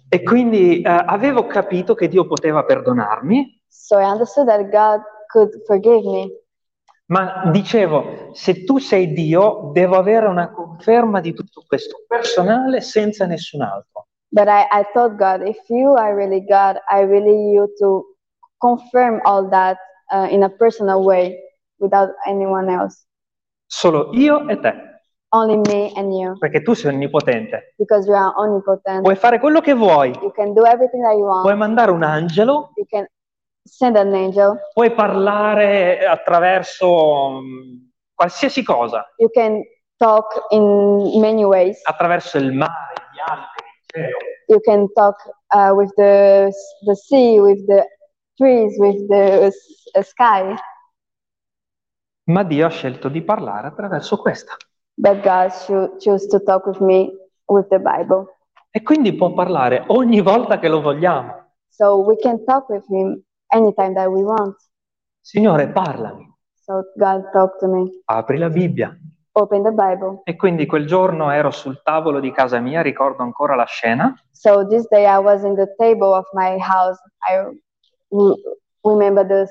[0.08, 5.00] E quindi eh, avevo capito che Dio poteva perdonarmi, So I understood that God
[5.32, 6.30] could forgive me,
[7.06, 13.24] ma dicevo, se tu sei Dio, devo avere una conferma di tutto questo personale senza
[13.26, 14.06] nessun altro.
[14.30, 18.04] but I, I told God, if you are really God, I really you to
[18.58, 19.78] confirm all that
[20.12, 21.36] uh, in a personal way
[21.78, 23.04] without anyone else,
[23.66, 24.72] Solo io e te,
[25.30, 27.74] only me and you, perché tu sei onnipotente.
[27.78, 29.02] because you are omnipotent.
[29.02, 31.42] Puoi fare quello che vuoi, You can do everything that you want.
[31.42, 33.06] puoi mandare un angelo, You can
[33.64, 34.58] send an angel.
[34.74, 37.76] puoi parlare attraverso mm,
[38.14, 39.62] qualsiasi cosa, You can
[39.96, 41.80] talk in many ways.
[41.84, 44.16] attraverso il mare, gli alberi, il cielo.
[44.48, 45.16] You can talk
[45.54, 46.50] uh, with the
[46.84, 47.86] the sea, with the
[48.42, 49.52] trees, with the
[49.94, 50.54] uh, sky.
[52.24, 54.56] Ma Dio ha scelto di parlare attraverso questa.
[54.94, 57.10] But God cho- chose to talk with me
[57.46, 58.26] with the Bible.
[58.70, 61.50] E quindi può parlare ogni volta che lo vogliamo.
[61.68, 64.56] So we can talk with Him anytime that we want.
[65.20, 67.90] Signore, parlami, So God talked to me.
[68.06, 68.96] apri la Bibbia.
[69.34, 70.20] Open the Bible.
[70.24, 74.66] E quindi quel giorno ero sul tavolo di casa mia, ricordo ancora la scena, So
[74.66, 76.98] this day I was in the table of my house.
[77.28, 77.38] I
[78.84, 79.50] remember this,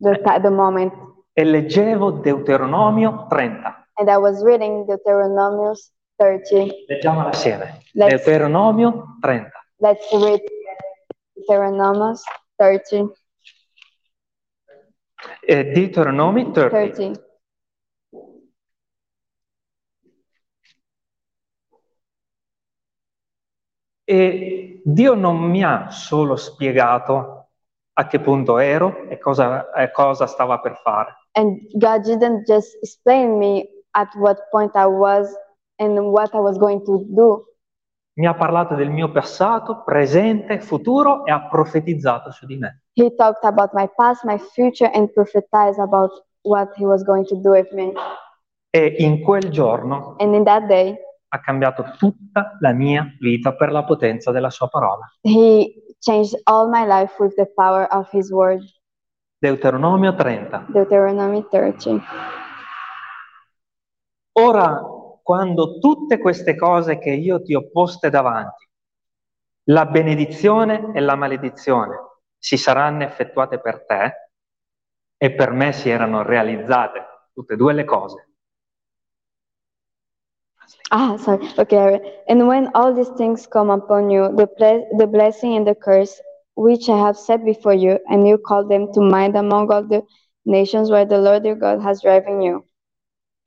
[0.00, 0.92] the, the moment.
[1.34, 3.60] e leggevo Deuteronomio 30.
[3.98, 5.74] And I was reading Deuteronomy
[6.16, 6.84] 30.
[6.88, 7.80] Leggiamola assieme.
[7.94, 9.50] Let's- Deuteronomio 30.
[9.78, 10.40] Let's read
[11.34, 12.16] Deuteronomy
[12.56, 13.12] 30.
[15.46, 16.70] Eh, Deuteronomy 30.
[16.70, 17.25] 30.
[24.08, 27.48] E Dio non mi ha solo spiegato
[27.98, 31.12] a che punto ero e cosa, e cosa stava per fare.
[31.32, 35.34] And God didn't just explain me at what point I was
[35.78, 37.44] and what I was going to do.
[38.18, 42.82] Mi ha parlato del mio passato, presente, futuro e ha profetizzato su di me.
[42.94, 47.36] He talked about my past, my future, and prophesied about what He was going to
[47.40, 47.92] do with me.
[48.70, 50.96] E in quel giorno And in that day,
[51.28, 55.10] ha cambiato tutta la mia vita per la potenza della sua parola.
[55.22, 58.62] He changed all my life with the power of His word.
[59.38, 60.66] Deuteronomio 30.
[60.68, 62.02] Deuteronomy 30.
[64.38, 64.82] Ora,
[65.22, 68.68] quando tutte queste cose che io ti ho poste davanti,
[69.68, 71.96] la benedizione e la maledizione,
[72.38, 74.12] si saranno effettuate per te,
[75.18, 78.25] e per me si erano realizzate tutte e due le cose.
[80.90, 81.46] Ah, sorry.
[81.58, 82.00] Okay.
[82.28, 86.20] And when all these things come upon you, the, ble- the blessing and the curse,
[86.54, 90.02] which I have set before you, and you call them to mind among all the
[90.44, 92.64] nations where the Lord your God has driven you.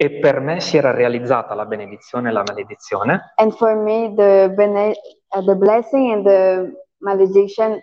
[0.02, 4.54] E per me si era realizzata la benedizione e la maledizione, And for me, the
[4.56, 4.96] bene-
[5.36, 7.82] uh, the blessing and the malediction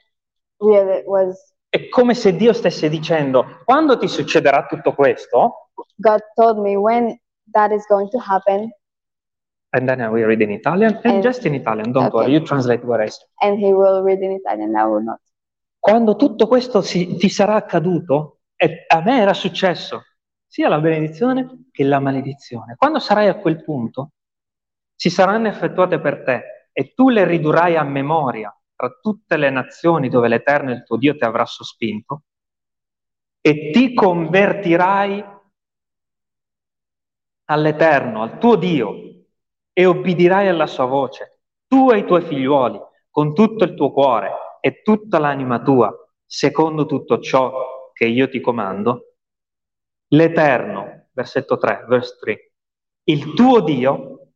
[0.60, 6.58] really was è come se Dio stesse dicendo, quando ti succederà tutto questo, God told
[6.58, 7.18] me when
[7.52, 8.70] that is going to happen,
[9.76, 12.16] and then I will read in Italian, and And- just in Italian, don't Okay.
[12.18, 13.26] worry, you translate what I say.
[13.42, 14.74] and He will read in Italian.
[14.74, 15.20] I will not.
[15.78, 20.02] Quando tutto questo si- ti sarà accaduto, e a me era successo
[20.46, 22.74] sia la benedizione che la maledizione.
[22.76, 24.12] Quando sarai a quel punto,
[24.94, 30.08] si saranno effettuate per te e tu le ridurrai a memoria tra tutte le nazioni
[30.08, 32.22] dove l'Eterno il tuo Dio ti avrà sospinto
[33.42, 35.24] e ti convertirai
[37.46, 39.05] all'Eterno, al tuo Dio
[39.78, 44.32] e obbedirai alla sua voce, tu e i tuoi figliuoli, con tutto il tuo cuore
[44.62, 49.16] e tutta l'anima tua, secondo tutto ciò che io ti comando,
[50.14, 52.52] l'Eterno, versetto 3, verse 3,
[53.08, 54.30] il tuo Dio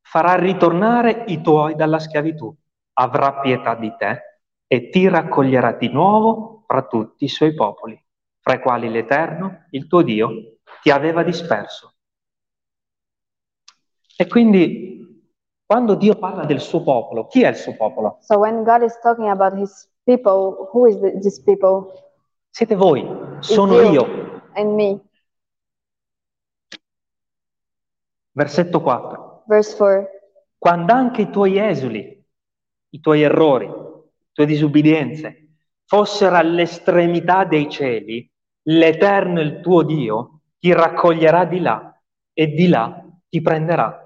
[0.00, 2.54] farà ritornare i tuoi dalla schiavitù,
[3.00, 8.00] avrà pietà di te e ti raccoglierà di nuovo fra tutti i suoi popoli,
[8.38, 11.95] fra i quali l'Eterno, il tuo Dio, ti aveva disperso.
[14.16, 14.96] E quindi
[15.66, 18.18] quando Dio parla del suo popolo, chi è il suo popolo?
[18.20, 21.92] So when God is talking about His people, who is the, these people?
[22.48, 23.06] Siete voi,
[23.40, 24.42] sono io.
[24.54, 25.00] And me.
[28.32, 29.42] Versetto 4.
[29.46, 30.08] Verse 4.
[30.56, 32.24] Quando anche i tuoi esuli,
[32.90, 38.28] i tuoi errori, le tue disubbidienze fossero all'estremità dei cieli,
[38.68, 42.00] l'Eterno, il tuo Dio, ti raccoglierà di là
[42.32, 44.05] e di là ti prenderà.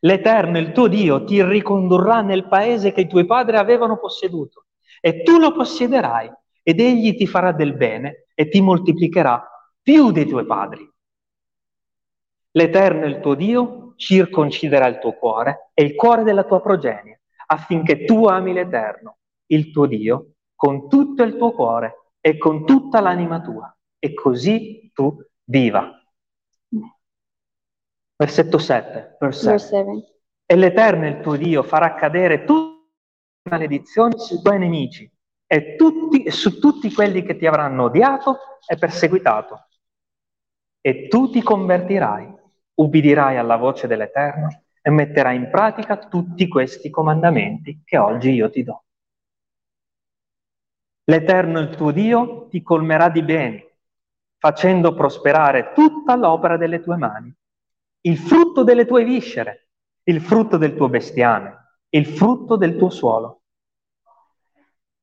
[0.00, 4.66] L'Eterno, il tuo Dio, ti ricondurrà nel paese che i tuoi padri avevano posseduto
[5.00, 6.30] e tu lo possiederai
[6.62, 9.48] ed egli ti farà del bene e ti moltiplicherà
[9.80, 10.88] più dei tuoi padri.
[12.52, 18.04] L'Eterno, il tuo Dio, circonciderà il tuo cuore e il cuore della tua progenie affinché
[18.04, 23.40] tu ami l'Eterno, il tuo Dio, con tutto il tuo cuore e con tutta l'anima
[23.40, 26.00] tua, e così tu viva.
[28.16, 30.16] Versetto 7, Verse 7.
[30.46, 32.88] E l'Eterno, il tuo Dio, farà cadere tutte
[33.42, 35.10] le maledizioni sui tuoi nemici
[35.46, 39.66] e tutti, su tutti quelli che ti avranno odiato e perseguitato.
[40.80, 42.32] E tu ti convertirai,
[42.74, 48.62] ubbidirai alla voce dell'Eterno e metterai in pratica tutti questi comandamenti che oggi io ti
[48.62, 48.84] do.
[51.08, 53.64] L'Eterno, il tuo Dio, ti colmerà di beni,
[54.38, 57.35] facendo prosperare tutta l'opera delle tue mani,
[58.06, 59.68] il frutto delle tue viscere,
[60.04, 63.42] il frutto del tuo bestiame, il frutto del tuo suolo.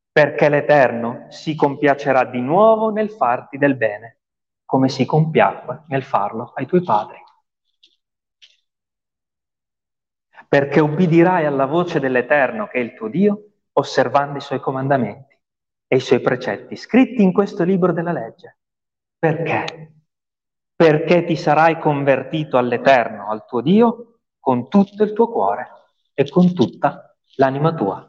[0.09, 4.19] Perché l'Eterno si compiacerà di nuovo nel farti del bene,
[4.63, 7.21] come si compiacque nel farlo ai tuoi padri.
[10.47, 15.37] Perché ubbidirai alla voce dell'Eterno, che è il tuo Dio, osservando i suoi comandamenti
[15.87, 18.59] e i suoi precetti, scritti in questo libro della legge.
[19.17, 20.02] Perché?
[20.75, 25.67] Perché ti sarai convertito all'Eterno, al tuo Dio, con tutto il tuo cuore
[26.13, 28.07] e con tutta l'anima tua.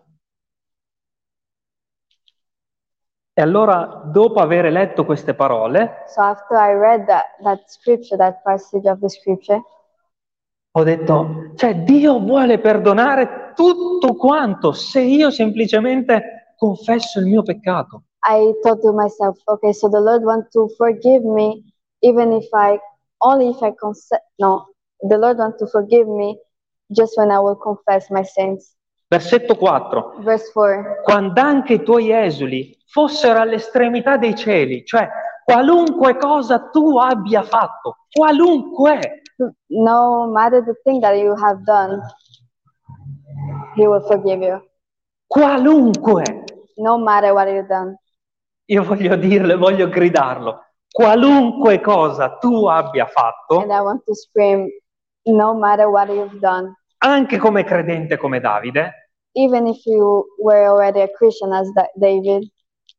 [3.36, 8.42] E allora, dopo aver letto queste parole, So after I read that, that scripture, that
[8.44, 9.60] passage of the scripture,
[10.76, 18.04] ho detto, cioè Dio vuole perdonare tutto quanto se io semplicemente confesso il mio peccato.
[18.26, 21.62] I thought to myself, okay, so the Lord wants to forgive me
[22.04, 22.78] even if I
[23.18, 24.20] only if I confess.
[24.38, 24.66] No,
[25.00, 26.38] the Lord wants to forgive me
[26.90, 28.76] just when I will confess my sins.
[29.08, 30.22] Versetto 4.
[30.22, 31.02] Verse 4.
[31.04, 35.08] Quando anche i tuoi esuli fossero all'estremità dei cieli, cioè
[35.44, 39.22] qualunque cosa tu abbia fatto, qualunque,
[39.66, 42.00] No matter the thing that you have done,
[43.76, 44.60] He will forgive you.
[45.26, 46.44] qualunque,
[46.76, 47.96] No matter what you've done.
[48.66, 50.63] io voglio dirlo, voglio gridarlo,
[50.94, 53.66] qualunque cosa tu abbia fatto,
[54.14, 54.68] scream,
[55.24, 55.58] no
[56.38, 59.10] done, anche come credente come Davide,
[61.94, 62.48] David,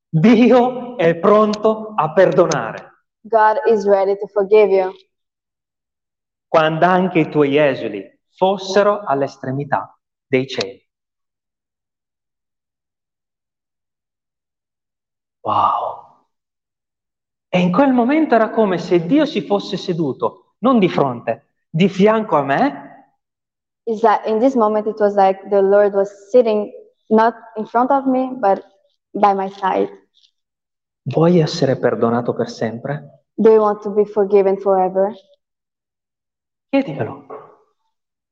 [0.09, 3.07] Dio è pronto a perdonare.
[6.47, 10.85] Quando anche i tuoi esuli fossero all'estremità dei cieli.
[15.43, 15.84] Wow!
[17.55, 21.87] E in quel momento era come se Dio si fosse seduto, non di fronte, di
[21.87, 22.83] fianco a me,
[23.87, 26.71] Is that in this moment it was like the Lord was sitting
[27.09, 28.59] not in front of me, but
[29.13, 29.87] by my side.
[31.03, 33.21] vuoi essere perdonato per sempre?
[33.35, 35.13] Do you want to be forgiven forever?
[36.71, 37.25] Chiedimelo,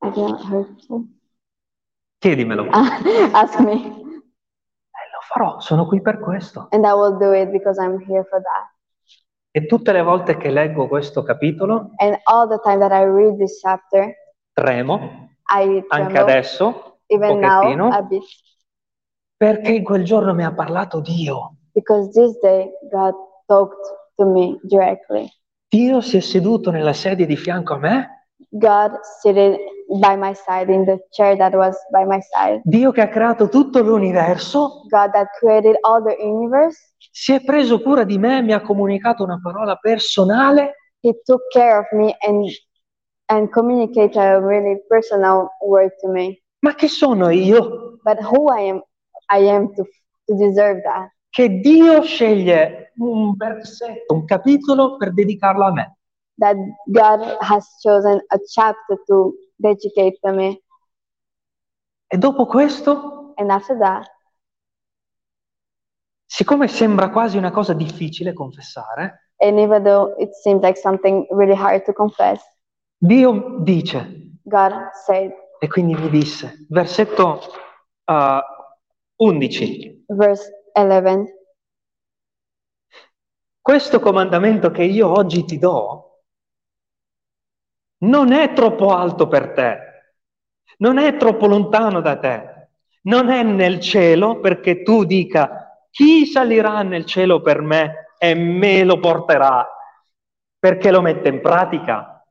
[0.02, 1.08] I cannot hear you.
[2.20, 2.66] chiedimelo.
[3.34, 6.68] Ask me, Eh, lo farò, sono qui per questo.
[6.72, 8.72] and I will do it because I'm here for that.
[9.56, 13.38] E tutte le volte che leggo questo capitolo, And all the time that I read
[13.38, 14.12] this chapter,
[14.52, 17.88] tremo, I anche tremble, adesso, even pochettino.
[17.90, 18.24] now a bit,
[19.38, 21.58] perché in quel giorno mi ha parlato Dio.
[21.76, 23.14] because this day God
[23.46, 23.78] talked
[24.16, 25.28] to me directly.
[25.68, 29.58] Dio si è seduto nella sedia di fianco a me, God seated
[30.00, 32.62] by my side in the chair that was by my side.
[32.64, 36.92] Dio che ha creato tutto l'universo, God that created all the universe.
[37.16, 41.78] Si è preso cura di me, mi ha comunicato una parola personale He took care
[41.78, 42.50] of me and
[43.28, 46.42] and communicated a really personal word to me.
[46.62, 48.00] Ma che sono io?
[48.04, 48.82] But who I am,
[49.30, 49.84] I am to
[50.28, 51.12] to deserve that.
[51.30, 55.98] Che Dio sceglie un versetto, un capitolo per dedicarlo a me.
[56.38, 56.56] That
[56.86, 60.62] God has chosen a chapter to dedicate to me.
[62.08, 64.08] E dopo questo, And after that,
[66.34, 71.56] siccome sembra quasi una cosa difficile confessare, and even though it seems like something really
[71.56, 72.42] hard to confess,
[72.98, 77.40] Dio dice, God said, e quindi mi disse, versetto
[78.06, 78.40] uh,
[79.18, 81.32] 11, verse 11,
[83.62, 86.24] questo comandamento che io oggi ti do
[88.06, 89.78] non è troppo alto per te,
[90.80, 92.70] non è troppo lontano da te,
[93.04, 95.63] non è nel cielo perché tu dica
[95.94, 99.64] chi salirà nel cielo per me e me lo porterà,
[100.58, 102.26] perché lo mette in pratica.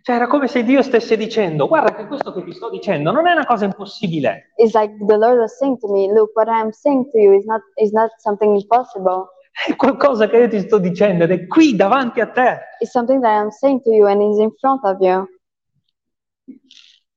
[0.00, 3.26] Cioè era come se Dio stesse dicendo, guarda che questo che ti sto dicendo non
[3.26, 4.52] è una cosa impossibile.
[4.56, 7.44] It's like the Lord was saying to me, look, what I'm saying to you is
[7.44, 9.30] not is not something impossible.
[9.66, 12.58] È qualcosa che io ti sto dicendo ed è qui davanti a te.
[12.78, 15.26] It's something that I'm saying to you and is in front of you.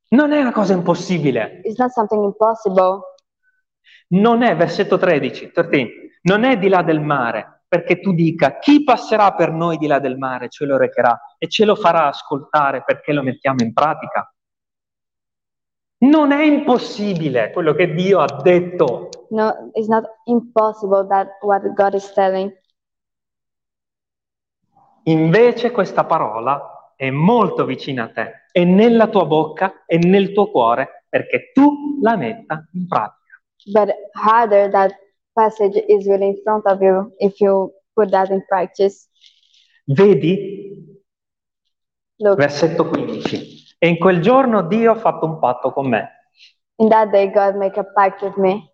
[0.10, 1.62] Non è una cosa impossibile.
[1.64, 3.02] It's not something impossible.
[4.10, 8.84] Non è, versetto 13, 13, non è di là del mare, perché tu dica chi
[8.84, 12.84] passerà per noi di là del mare, ce lo recherà e ce lo farà ascoltare
[12.84, 14.32] perché lo mettiamo in pratica.
[16.00, 19.10] Non è impossibile quello che Dio ha detto.
[19.30, 22.56] No, it's not impossible that what God is telling.
[25.04, 30.52] Invece questa parola è molto vicina a te, è nella tua bocca e nel tuo
[30.52, 33.17] cuore perché tu la metta in pratica.
[33.72, 33.90] But
[34.26, 34.94] rather that
[35.36, 39.10] passage is really in front of you if you put that in practice.
[39.86, 40.96] Vedi?
[42.20, 43.76] Look, Versetto 15.
[43.78, 46.12] E in quel giorno Dio ha fatto un patto con me.
[46.80, 48.74] in that day God make a pact with me.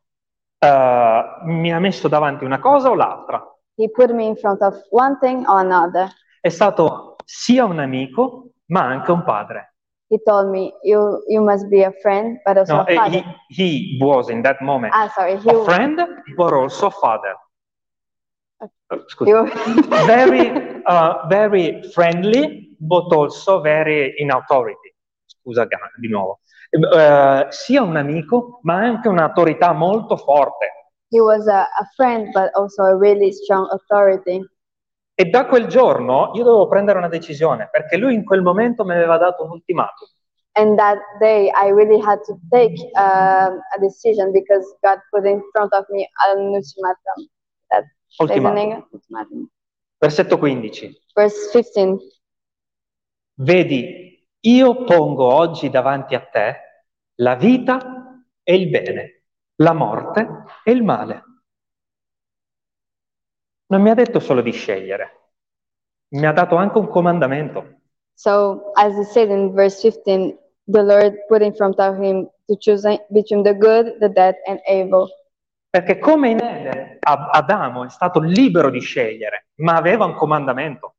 [0.59, 3.41] Uh, mi ha messo davanti una cosa o l'altra.
[3.75, 6.09] He put me in front of one thing or another.
[6.39, 9.72] È stato sia un amico, ma anche un padre.
[10.13, 13.23] He told me you you must be a friend, but also No, a eh, father.
[13.49, 15.97] he, he was in that moment Ah, sorry, he, a friend,
[16.37, 17.33] but also father.
[18.61, 19.33] Uh, he
[20.05, 20.45] very,
[20.85, 24.93] uh, very friendly, but also very in authority.
[25.25, 25.65] Scusa
[25.99, 26.41] di nuovo.
[26.69, 30.67] Eh, sia un amico, ma anche un'autorità molto forte.
[31.13, 34.41] he was a, a friend, but also a really strong authority.
[35.15, 38.93] E da quel giorno io dovevo prendere una decisione, perché lui in quel momento mi
[38.93, 40.07] aveva dato un ultimatum.
[40.55, 45.41] And that day, I really had to take um, a decision because God put in
[45.51, 47.27] front of me an ultimatum.
[47.69, 47.85] That
[48.19, 48.87] Ultimatum.
[48.91, 49.49] Ultimatum.
[49.97, 51.01] Versetto 15.
[51.15, 52.21] Verse 15.
[53.35, 56.55] Vedi, io pongo oggi davanti a te
[57.15, 59.23] la vita e il bene,
[59.55, 61.23] la morte e il male.
[63.73, 65.31] Non mi ha detto solo di scegliere,
[66.09, 67.79] mi ha dato anche un comandamento.
[68.13, 72.55] So, as it said in verse 15, the Lord put in front of him to
[72.59, 75.09] choose between the good, the bad, and evil.
[75.71, 80.93] Perché come in Eden, Adamo è stato libero di scegliere, ma aveva un comandamento.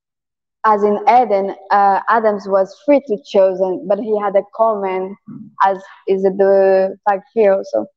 [0.62, 5.14] As in Eden, uh, Adams was free to choose, but he had a command,
[5.64, 7.92] as is the fact here also.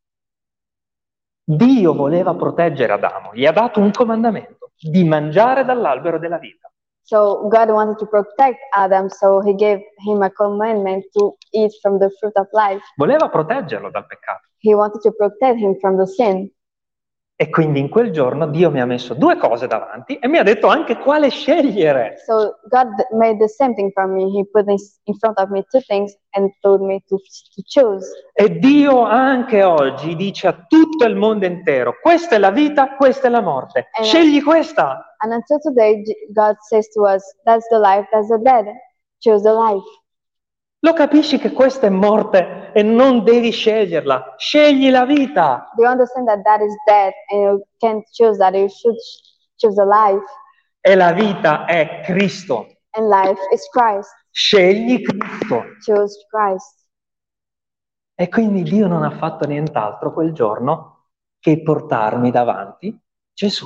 [1.43, 6.69] Dio voleva proteggere Adamo, gli ha dato un comandamento di mangiare dall'albero della vita.
[7.01, 11.99] So God wanted to protect Adam, so he gave him a commandment to eat from
[11.99, 12.83] the fruit of life.
[12.97, 14.47] Voleva proteggerlo dal peccato.
[14.59, 16.51] He wanted to protect him from the sin.
[17.39, 20.43] E quindi in quel giorno Dio mi ha messo due cose davanti e mi ha
[20.43, 22.15] detto anche quale scegliere.
[22.25, 24.23] So God made the same thing for me.
[24.23, 28.07] He put in front of me two things and told me to, to choose.
[28.33, 33.27] E Dio anche oggi dice a tutto il mondo intero, questa è la vita, questa
[33.27, 33.89] è la morte.
[33.99, 34.03] Eh.
[34.03, 35.15] Scegli questa.
[35.19, 36.01] And until today,
[36.33, 38.65] God says to us, that's the life, that's the dead.
[39.19, 39.85] Choose the life.
[40.81, 44.35] Lo capisci che questa è morte e non devi sceglierla.
[44.37, 45.71] Scegli la vita.
[45.75, 48.53] Do you understand that that is dead and you can't choose that?
[48.53, 49.21] You should ch-
[49.59, 50.23] choose the life.
[50.79, 52.67] E la vita è Cristo.
[52.91, 54.09] And life is Christ.
[54.29, 55.63] Scegli Cristo.
[55.83, 56.85] Choose Christ.
[58.13, 61.05] E quindi Dio non ha fatto nient'altro quel giorno
[61.39, 62.95] che portarmi davanti
[63.33, 63.65] Gesù.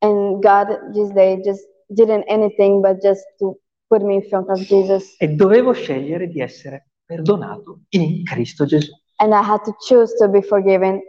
[0.00, 3.58] And God this day just didn't anything but just to
[3.88, 5.14] put me in front of Jesus.
[5.18, 8.92] E dovevo scegliere di essere perdonato in Cristo Gesù.
[9.16, 11.00] And I had to choose to be forgiven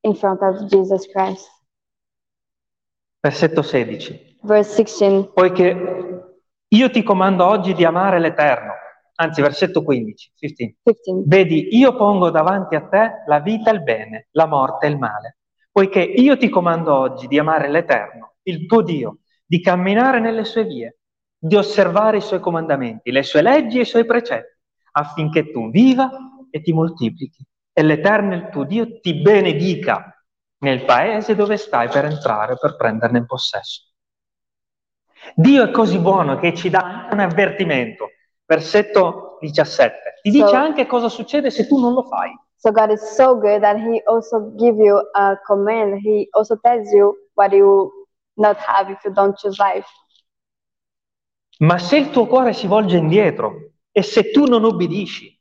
[0.00, 1.48] in front of Jesus Christ.
[3.20, 4.38] Versetto 16.
[4.42, 5.30] Verse 16.
[5.32, 6.34] Poiché
[6.68, 8.72] io ti comando oggi di amare l'Eterno.
[9.18, 10.32] Anzi, versetto 15.
[10.36, 10.76] 15.
[10.82, 11.28] 15.
[11.28, 14.98] Vedi, io pongo davanti a te la vita e il bene, la morte e il
[14.98, 15.38] male.
[15.72, 20.64] Poiché io ti comando oggi di amare l'Eterno, il tuo Dio, di camminare nelle sue
[20.64, 20.98] vie,
[21.46, 24.58] di osservare i suoi comandamenti, le sue leggi e i suoi precetti,
[24.92, 26.10] affinché tu viva
[26.50, 27.44] e ti moltiplichi
[27.78, 30.10] e l'Eterno, il tuo Dio, ti benedica
[30.60, 33.92] nel paese dove stai per entrare, per prenderne in possesso.
[35.34, 38.08] Dio è così buono che ci dà anche un avvertimento.
[38.46, 40.20] Versetto 17.
[40.22, 42.30] Ti dice So- anche cosa succede se tu non lo fai.
[42.56, 45.98] So God is so good that He also give you a command.
[46.00, 47.90] He also tells you what you
[48.36, 49.86] not have if you don't choose life.
[51.58, 55.34] Ma se il tuo cuore si volge indietro e se tu non obbedisci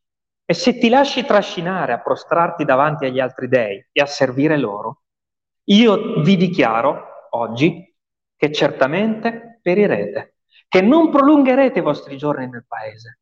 [0.46, 5.02] e se ti lasci trascinare a prostrarti davanti agli altri dei e a servire loro,
[5.66, 7.94] io vi dichiaro oggi
[8.38, 10.38] che certamente perirete,
[10.68, 13.20] che non prolungherete i vostri giorni nel paese.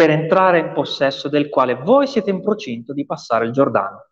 [0.00, 4.06] per entrare in possesso del quale voi siete in procinto di passare il Giordano.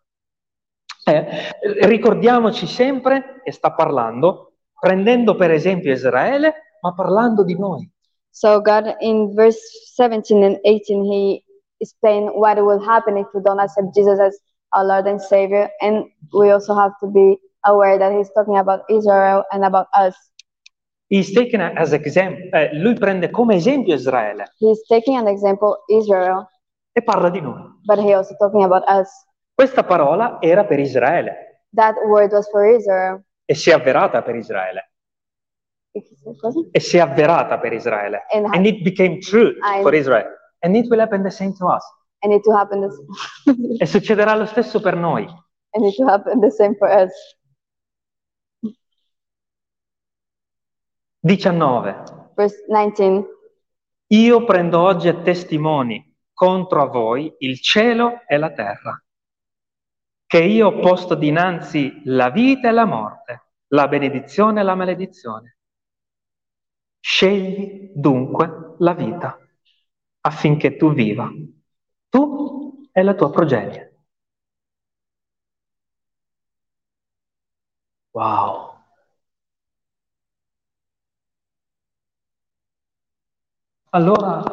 [1.03, 1.49] Eh,
[1.81, 7.91] ricordiamoci sempre che sta parlando, prendendo per esempio Israele, ma parlando di noi.
[8.31, 9.59] So God in verse
[9.95, 11.43] 17 and 18 he
[11.81, 14.37] explained what will happen if we don't accept Jesus as
[14.73, 18.81] our Lord and Savior and we also have to be aware that he's talking about
[18.89, 20.15] Israel and about us.
[21.09, 26.47] He's taking as example, eh, lui prende come esempio Israele He's taking an example Israel,
[26.93, 27.63] e parla di noi.
[27.85, 29.09] but he also talking about us.
[29.55, 31.33] Questa parola era per Israele
[31.73, 33.23] That word was for Israel.
[33.45, 34.88] e si è avverata per Israele
[36.71, 40.27] e si è avverata per Israele And, and it became true I- for Israel
[40.59, 41.83] and it will happen the same to us
[42.21, 45.25] and it to happen this, e succederà lo stesso per noi.
[45.71, 47.11] and it to happen the same for us.
[51.21, 52.31] 19.
[52.35, 53.25] Verse 19.
[54.11, 59.01] Io prendo oggi a testimoni contro a voi il cielo e la terra,
[60.25, 65.57] che io ho posto dinanzi la vita e la morte, la benedizione e la maledizione.
[67.01, 69.37] Scegli dunque la vita
[70.21, 71.29] affinché tu viva,
[72.09, 73.87] tu e la tua progenie.
[78.13, 78.75] Wow.
[83.91, 84.43] Allora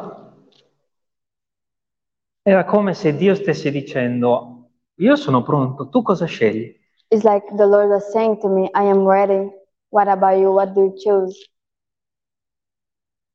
[2.43, 6.73] era come se Dio stesse dicendo, io sono pronto, tu cosa scegli?
[7.09, 9.49] It's like the Lord was saying to me, I am ready.
[9.89, 10.51] What about you?
[10.51, 11.37] What do you choose?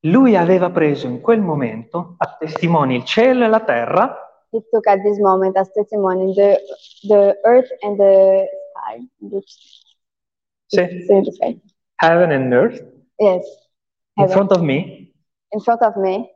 [0.05, 4.17] Lui aveva preso in quel momento a testimoni il cielo e la terra
[4.49, 6.59] He took at this moment as testimony the
[7.07, 9.09] the earth and the sky.
[10.67, 11.05] Sì.
[11.07, 11.59] the sky.
[11.95, 12.79] heaven and earth
[13.17, 13.45] Yes.
[14.15, 14.31] in Heaven.
[14.31, 15.11] front of me.
[15.49, 16.29] In front of me.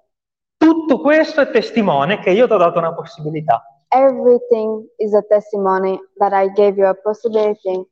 [0.57, 3.61] Tutto questo è testimone che io ti ho dato una possibilità.
[3.89, 7.86] Everything is a testimony that I gave you a possibility.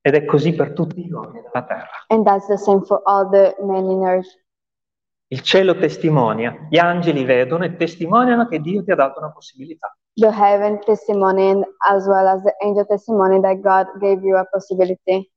[0.00, 1.90] Ed è così per tutti gli uomini della terra.
[2.08, 4.28] And that's the same for all the men in earth.
[5.30, 9.94] Il cielo testimonia, gli angeli vedono e testimoniano che Dio ti ha dato una possibilità.
[10.14, 15.30] The heaven testimony as well as the angel testimony that God gave you a possibility.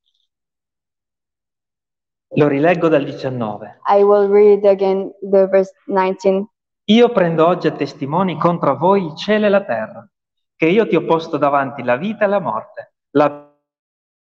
[2.34, 3.80] Lo rileggo dal 19.
[3.86, 6.46] I will read again the verse 19.
[6.84, 10.08] Io prendo oggi a testimoni contro voi il cielo e la terra,
[10.56, 13.52] che io ti ho posto davanti la vita e la morte, la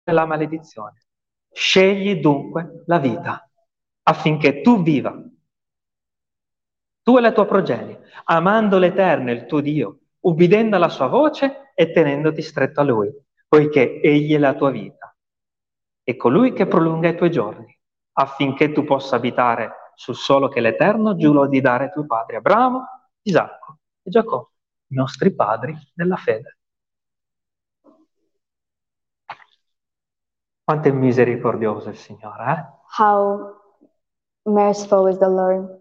[0.10, 1.06] e la maledizione.
[1.52, 3.48] Scegli dunque la vita,
[4.04, 5.16] affinché tu viva,
[7.10, 11.91] tu e la tua progenie, amando l'Eterno, il tuo Dio, ubbidendo alla sua voce e
[11.91, 13.12] tenendoti stretto a Lui,
[13.47, 15.18] poiché Egli è la tua vita.
[16.03, 17.76] E colui che prolunga i tuoi giorni,
[18.12, 22.86] affinché tu possa abitare sul solo che l'Eterno giurò di dare ai tuoi padri, Abramo,
[23.24, 24.51] Isacco e Giacobbe,
[24.89, 26.57] i nostri padri nella fede.
[30.64, 33.01] Quanto è misericordioso il Signore, eh?
[33.01, 33.55] How
[34.43, 35.79] merciful is the Lord.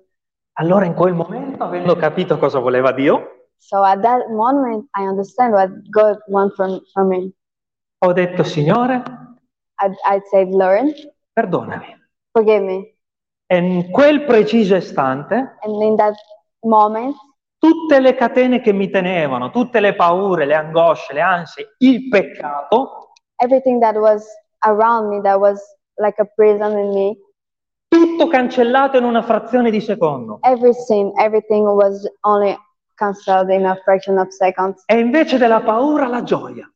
[0.61, 5.53] Allora in quel momento, avendo capito cosa voleva Dio, So at that moment, I understand
[5.53, 7.33] what God wants from, from me.
[8.05, 9.03] ho detto, Signore,
[9.81, 10.95] I'd, I'd say, Lord,
[11.33, 11.97] perdonami.
[12.33, 12.95] forgive me.
[13.51, 16.15] E in quel preciso istante, And in that
[16.63, 17.15] moment,
[17.59, 23.13] tutte le catene che mi tenevano, tutte le paure, le angosce, le ansie, il peccato,
[23.41, 24.25] everything that was
[24.67, 25.61] around me, that was
[25.97, 27.17] like a prison in me,
[27.89, 30.39] tutto cancellato in una frazione di secondo.
[30.43, 32.57] every sin, everything was only
[32.97, 34.83] cancelled in a fraction of seconds.
[34.87, 36.71] E invece della paura, la gioia.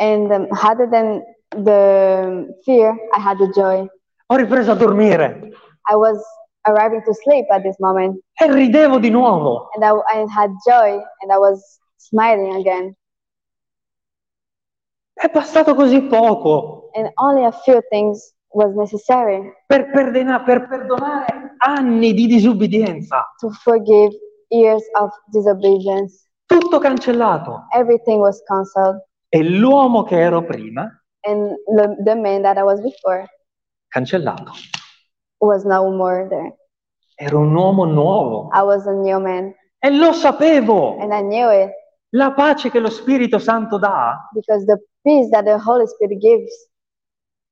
[0.00, 3.86] And um, other than the fear, I had the joy.
[4.26, 5.50] Ho ripreso a dormire
[5.90, 6.22] I was
[6.66, 9.68] arriving to sleep at this moment, e ridevo di nuovo.
[9.74, 12.94] and I, I had joy, and I was smiling again.
[15.14, 21.54] È bastato così poco And only a few things was necessary per, perdena- per perdonare
[21.58, 23.24] anni di disubbidienza.
[23.40, 24.12] to forgive
[24.50, 26.24] years of disobedience.
[26.46, 27.66] Tutto cancellato.
[27.74, 30.88] Everything was cancelled, E l'uomo che ero prima,
[31.26, 33.26] and the, the man that I was before
[33.92, 34.52] cancellato.
[35.40, 36.56] was no more there.
[37.20, 38.48] Ero un uomo nuovo.
[38.54, 40.96] I was a new man, E lo sapevo.
[41.00, 41.70] and I knew it
[42.12, 46.50] La pace che lo Spirito Santo dà because the peace that the Holy Spirit gives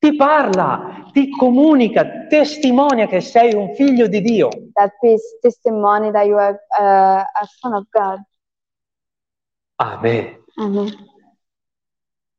[0.07, 4.49] ti parla, ti comunica, testimonia che sei un figlio di Dio.
[4.75, 8.21] that peace testimony that you are uh, a son of God.
[9.77, 10.45] Amen.
[10.59, 10.93] Amen.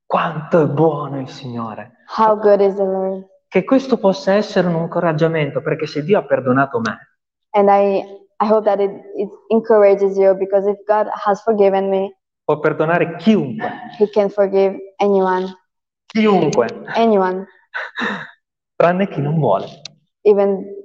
[0.05, 2.05] Quanto è buono il Signore.
[2.17, 3.25] How good is the Lord.
[3.49, 6.97] Che questo possa essere un incoraggiamento, perché se Dio ha perdonato me,
[7.51, 8.03] And I
[8.39, 13.17] I hope that it, it encourages you because if God has forgiven me, può perdonare
[13.17, 15.53] chiunque, He can forgive anyone,
[16.05, 17.45] chiunque, anyone,
[18.75, 19.67] tranne chi non vuole.
[20.23, 20.75] even.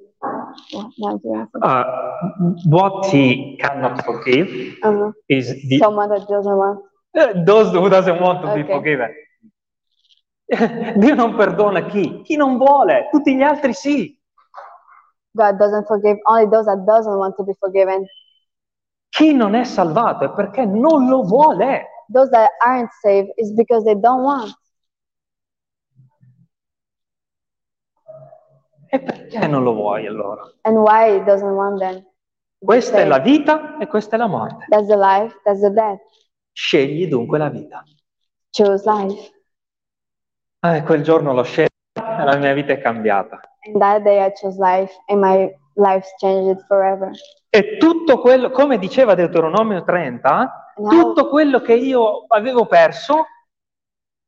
[1.61, 1.83] Uh,
[2.67, 4.49] what he cannot forgive
[4.83, 5.11] Uh-huh.
[5.29, 6.81] is the, Someone that doesn't want.
[7.45, 8.71] Those who doesn't want to be Ok.
[8.71, 9.11] forgiven.
[10.97, 12.23] Dio non perdona chi?
[12.23, 14.17] Chi non vuole, tutti gli altri sì.
[15.35, 18.05] God doesn't forgive only those that doesn't want to be forgiven.
[19.09, 21.87] Chi non è salvato è perché non lo vuole.
[22.13, 24.55] Those that aren't saved is because they don't want.
[28.95, 30.43] E perché non lo vuoi allora?
[30.65, 32.07] And why it doesn't want them?
[32.59, 34.67] Questa è la vita e questa è la morte.
[34.69, 35.99] That's the life, that's the death.
[36.53, 37.83] Scegli dunque la vita.
[38.51, 39.33] Choose life.
[40.61, 41.71] Eh, quel giorno l'ho scelta
[42.21, 43.41] e la mia vita è cambiata.
[43.67, 47.13] And that day I chose life and my life's changed forever.
[47.49, 53.25] E tutto quello, come diceva Deuteronomio 30, And, how, tutto quello che io avevo perso,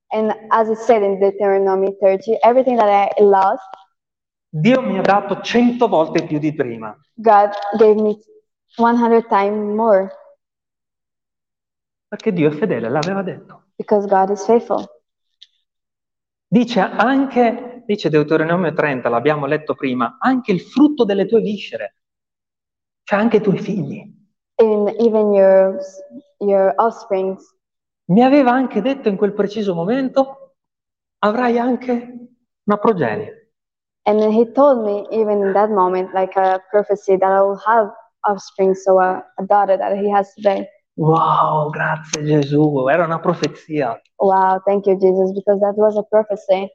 [0.08, 3.68] and as it said in Deuteronomy 30, everything that I lost,
[4.56, 6.96] Dio mi ha dato cento volte più di prima.
[7.14, 8.18] God gave me
[8.76, 10.08] 100 times more
[12.06, 13.62] Perché Dio è fedele, l'aveva detto.
[13.76, 14.84] because God is faithful.
[16.46, 21.96] Dice anche, dice Deuteronomio 30, l'abbiamo letto prima, anche il frutto delle tue viscere,
[23.02, 24.08] cioè anche i tuoi figli.
[24.62, 25.78] In even your
[26.38, 27.52] your offsprings,
[28.06, 30.54] Mi aveva anche detto in quel preciso momento,
[31.18, 32.28] avrai anche
[32.62, 33.43] una progenie.
[34.06, 37.60] And then He told me even in that moment, like a prophecy, that I will
[37.66, 37.90] have
[38.26, 40.68] offspring, so a, a daughter that He has today.
[40.96, 44.00] Wow, grazie Gesù, era una profezia.
[44.18, 46.70] Wow, thank you, Jesus, because that was a prophecy.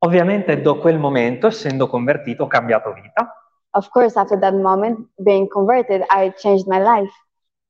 [0.00, 3.32] Ovviamente da quel momento, essendo convertito, ho cambiato vita,
[3.74, 7.12] Of course, after that moment, being converted, I changed my life.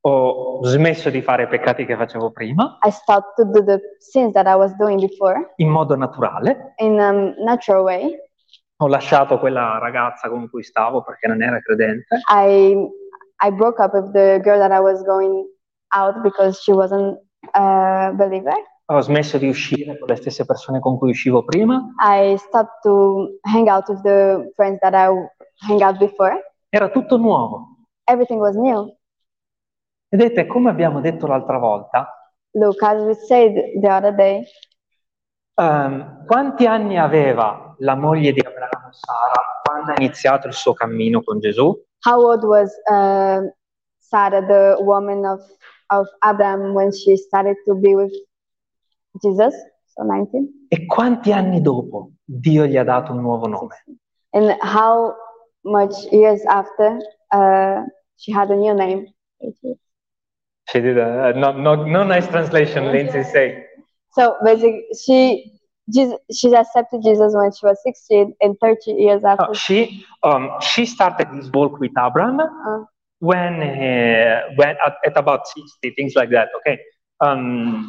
[0.08, 4.32] Ho smesso di fare i peccati che facevo prima, I stopped to do the sins
[4.32, 7.12] that I was doing before in modo naturale, in a
[7.44, 8.16] natural way.
[8.80, 12.76] ho lasciato quella ragazza con cui stavo perché non era credente, I
[13.40, 15.44] I broke up with the girl that I was going
[15.94, 17.18] out because she wasn't
[17.52, 18.54] a believer.
[18.90, 23.38] ho smesso di uscire con le stesse persone con cui uscivo prima, I stopped to
[23.42, 25.08] hang out with the friends that I
[25.68, 26.34] hang out before.
[26.70, 27.76] era tutto nuovo.
[28.04, 28.90] Everything was new.
[30.10, 32.12] Vedete, come abbiamo detto l'altra volta,
[32.52, 34.42] Look, as we said the other day,
[35.54, 41.22] ehm, quanti anni aveva la moglie di Abramo, Sara, quando ha iniziato il suo cammino
[41.22, 41.86] con Gesù?
[42.04, 43.42] how old was uh,
[43.98, 45.40] Sarah, the woman of,
[45.90, 48.12] of Abraham, when she started to be with
[49.22, 49.54] Jesus?
[49.88, 50.68] So 19.
[50.68, 53.84] E quanti anni dopo Dio gli ha dato un nuovo nome?
[54.32, 55.14] And how
[55.64, 56.98] much years after
[57.32, 57.82] uh,
[58.16, 59.12] she had a new name?
[60.70, 63.64] She did a, no, no, no nice translation, Lindsay say.
[64.12, 65.58] So basically, she
[65.92, 69.46] Jesus, she accepted Jesus when she was 16, and 30 years after.
[69.46, 72.84] No, she, um, she started this walk with Abraham Uh,
[73.20, 76.78] when, uh, when at, at about 60, things like that, okay?
[77.20, 77.88] Um,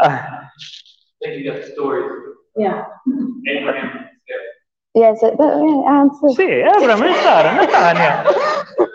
[0.00, 0.18] uh,
[1.22, 2.36] Maybe you have stories.
[2.56, 2.84] Yeah.
[3.48, 4.08] Abraham.
[4.94, 6.28] yes, uh, yeah, answer.
[6.30, 8.24] sì, Abraham e Sara, Natania.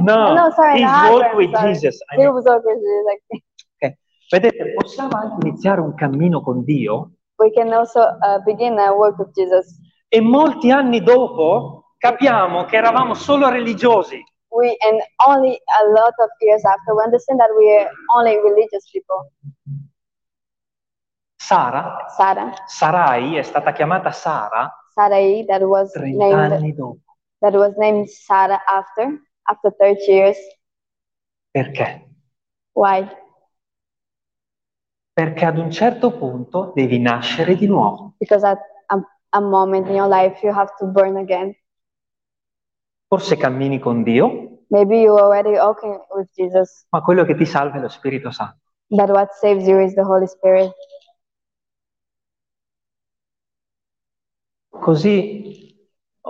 [0.00, 1.74] No, No, sorry, his walk with sorry.
[1.74, 2.00] Jesus.
[2.10, 2.74] I mean, was okay.
[3.04, 3.98] Like,
[4.30, 9.18] vedete, possiamo anche iniziare un cammino con Dio we can also uh, begin a work
[9.18, 9.78] with Jesus.
[10.08, 14.22] e molti anni dopo capiamo che eravamo solo religiosi.
[14.50, 18.88] We and only a lot of years after, we understand that we are only religious
[18.90, 19.30] people.
[21.36, 26.98] Sara, Sarah, Sarai è stata chiamata Sara Sarai, that was 30 named anni dopo.
[27.40, 30.38] that was named Sarah after after 30 years.
[31.50, 32.06] Perché?
[32.72, 33.06] Why?
[35.12, 38.14] Perché ad un certo punto devi nascere di nuovo.
[38.18, 41.54] Because at a, a moment in your life you have to burn again.
[43.08, 47.78] Forse cammini con Dio, Maybe you're already okay with Jesus, ma quello che ti salva
[47.78, 48.58] è lo Spirito Santo.
[48.90, 50.70] but what saves you is the Holy Spirit.
[54.68, 55.67] Così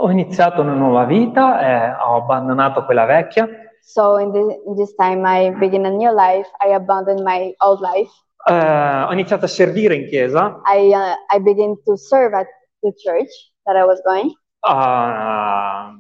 [0.01, 3.49] ho iniziato una nuova vita, eh, ho abbandonato quella vecchia,
[3.81, 6.47] So in this, in this time, I begin a new life.
[6.61, 8.11] I abandoned my old life.
[8.47, 12.47] eh, ho iniziato a servire in chiesa, I uh, I begin to serve at
[12.83, 13.31] the church
[13.65, 14.31] that I was going.
[14.61, 15.93] ah,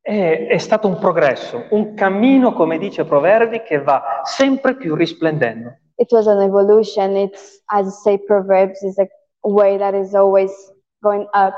[0.00, 5.78] è, è stato un progresso, un cammino, come dice Proverbi, che va sempre più risplendendo.
[5.98, 7.16] It was an evolution.
[7.16, 9.06] It's as say Proverbs is a
[9.42, 10.50] way that is always
[11.00, 11.54] going up.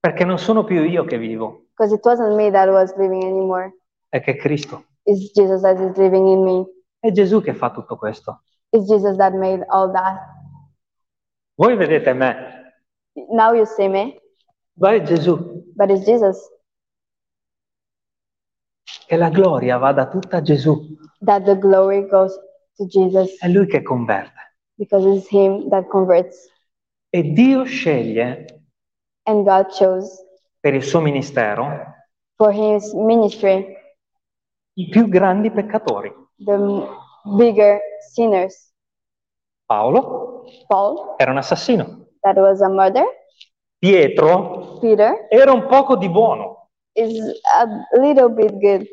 [0.00, 3.72] perché non sono più io che vivo, Because it wasn't me that was living anymore.
[4.08, 4.84] è che è Cristo.
[5.04, 6.64] It's Jesus that is living in me.
[6.98, 8.44] È Gesù che fa tutto questo.
[8.70, 10.18] It's Jesus that made all that.
[11.56, 12.72] Voi vedete me,
[13.30, 14.20] Now you see me,
[14.74, 15.62] ma è Gesù.
[15.74, 16.38] but it's Jesus.
[19.06, 20.96] Che la gloria vada tutta a Gesù.
[21.20, 22.34] That the glory goes
[22.76, 24.32] to Jesus È Lui che converte.
[24.76, 26.50] because it's Him that converts.
[27.14, 28.44] E Dio sceglie
[29.26, 30.10] And God chose
[30.58, 31.94] per il suo ministero
[32.34, 33.64] for His ministry
[34.76, 36.12] i più grandi peccatori.
[36.44, 36.56] the
[37.36, 37.78] bigger
[38.12, 38.72] sinners.
[39.66, 42.08] Paolo Paul, era un assassino.
[42.22, 43.04] that was a murder.
[43.78, 46.70] Pietro Peter era un poco di buono.
[46.96, 47.64] is a
[48.00, 48.84] little bit good.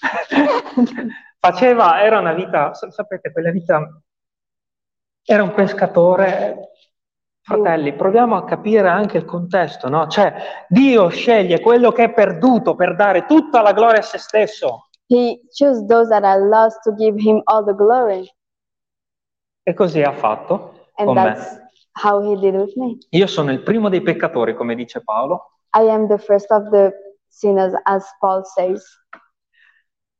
[1.40, 4.02] Faceva, era una vita, sa- sapete, quella vita,
[5.24, 6.70] era un pescatore.
[7.48, 10.06] Fratelli, proviamo a capire anche il contesto, no?
[10.06, 14.88] Cioè, Dio sceglie quello che è perduto per dare tutta la gloria a se stesso.
[15.06, 18.30] He chose those that are lost to give Him all the glory.
[19.62, 21.68] E così ha fatto And con that's me.
[22.02, 22.98] how He did with me.
[23.10, 25.52] Io sono il primo dei peccatori, come dice Paolo.
[25.74, 26.92] I am the first of the
[27.28, 28.84] sinners, as Paul says.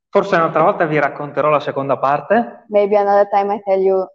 [0.09, 4.07] Forse un'altra volta vi racconterò la seconda parte, Maybe another time I tell you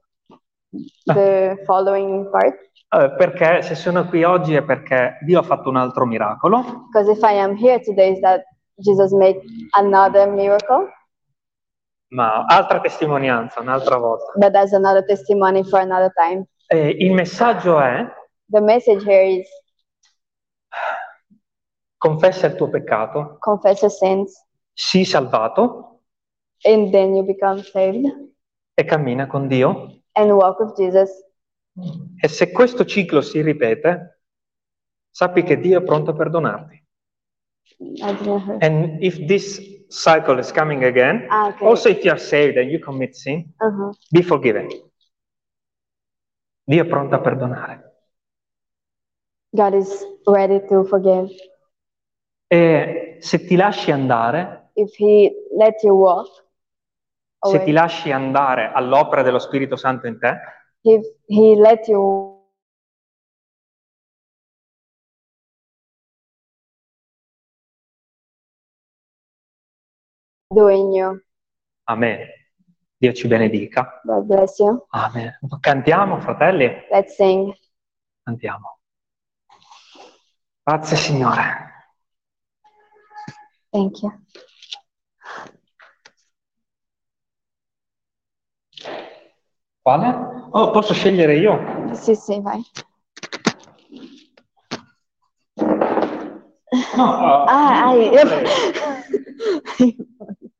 [1.05, 2.71] the following part.
[2.93, 6.87] Eh, perché se sono qui oggi è perché Dio ha fatto un altro miracolo.
[6.91, 8.43] Because if I am here today, is that
[8.75, 9.39] Jesus made
[9.77, 10.91] another miracle.
[12.09, 14.33] Ma altra testimonianza, un'altra volta.
[14.35, 16.45] But that's another testimony for another time.
[16.67, 18.05] E il messaggio è
[18.47, 19.47] The message here is
[21.97, 26.01] confessa il tuo peccato, confess your sins, sii salvato
[26.63, 28.05] and then you become saved
[28.75, 30.01] e cammina con Dio.
[30.15, 31.09] and walk with Jesus.
[32.19, 34.21] E se questo ciclo si ripete,
[35.09, 36.81] sappi che Dio è pronto a perdonarti.
[38.59, 39.59] And if this
[39.89, 41.67] cycle is coming again, Ah, okay.
[41.67, 43.91] also if you are saved and you commit sin, Uh-huh.
[44.09, 44.67] be forgiven.
[46.65, 47.91] Dio è pronto a perdonare.
[49.49, 51.27] God is ready to forgive.
[52.47, 56.41] E se ti lasci andare, If He let you walk
[57.39, 60.39] se ti lasci andare all'opera dello Spirito Santo in te,
[60.83, 62.39] if He let you
[70.53, 71.21] doing you,
[71.89, 72.27] amen.
[72.97, 74.01] Dio ci benedica.
[74.05, 74.85] God bless you.
[74.91, 75.37] Amen.
[75.59, 76.87] Cantiamo, fratelli?
[76.89, 77.53] Let's sing.
[78.23, 78.79] Andiamo.
[80.63, 81.71] Grazie Signore.
[83.71, 84.11] Thank you.
[89.81, 90.42] Quale?
[90.55, 91.93] Oh, posso scegliere io?
[91.95, 92.61] Sì, sì, vai.
[96.95, 97.03] No.
[97.03, 98.11] uh, Ah, I,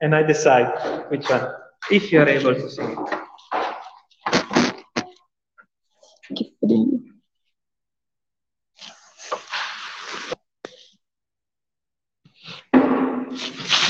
[0.02, 0.68] And I decide
[1.10, 1.48] which one.
[1.92, 2.98] If you're able to sing.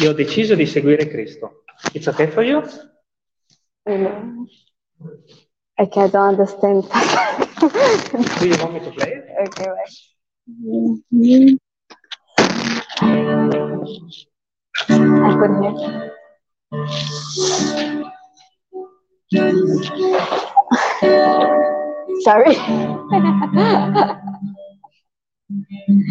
[0.02, 1.64] Io ho deciso di seguire Cristo.
[1.94, 2.62] It's okay for you?
[5.80, 6.84] I can't understand.
[6.84, 6.90] Do
[8.48, 9.26] you want me to play it?
[9.48, 11.60] okay, wait.
[14.90, 15.74] I put here.
[22.22, 22.56] Sorry.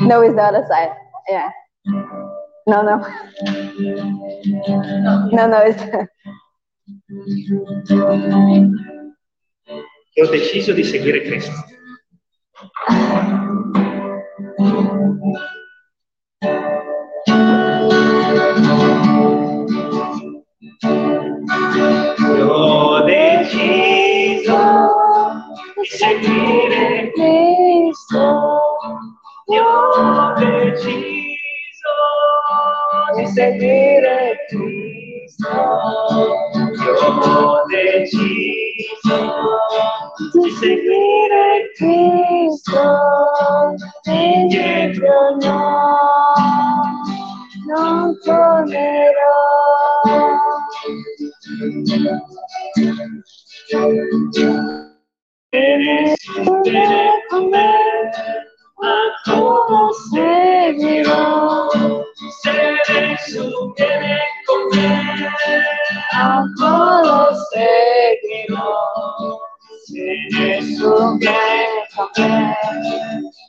[0.07, 0.93] no, it's the other side.
[1.29, 1.51] Yeah.
[2.67, 2.99] No, no.
[5.33, 6.09] No, no, it's.
[10.15, 11.53] Io ho deciso di seguire Cristo.
[22.47, 24.59] Ho deciso
[25.81, 28.43] di seguire Cristo.
[29.47, 31.23] Io ho deciso
[33.17, 35.49] di seguire Cristo.
[36.85, 38.42] Io ho deciso
[40.63, 42.83] di seguire Cristo,
[44.05, 45.97] indietro no,
[47.67, 49.41] non tornerò.
[55.51, 58.11] Vieni su, vieni con me,
[58.79, 61.69] ancora seguirò.
[62.41, 64.23] Se Gesù viene
[69.85, 72.57] Se Gesù viene con me,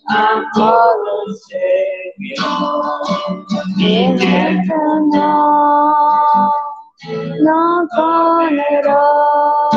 [0.07, 2.81] ancora seguirò.
[3.77, 6.51] indietro no,
[7.39, 9.69] non tornerò.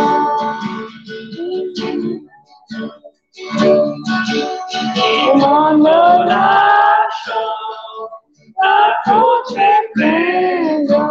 [4.95, 5.91] Il mondo
[6.25, 7.41] lascio,
[8.63, 11.05] la croce prendo,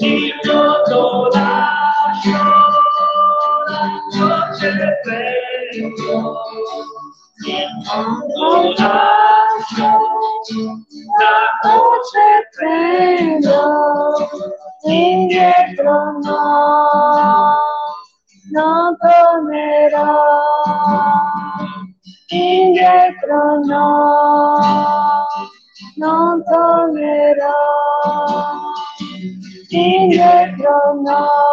[0.00, 2.67] il mondo lascio, la
[11.60, 13.58] croce prendo,
[14.84, 17.58] indietro no,
[18.50, 20.16] non tornerò,
[22.28, 24.58] indietro no,
[25.96, 27.52] non tornerò,
[29.70, 31.47] indietro no,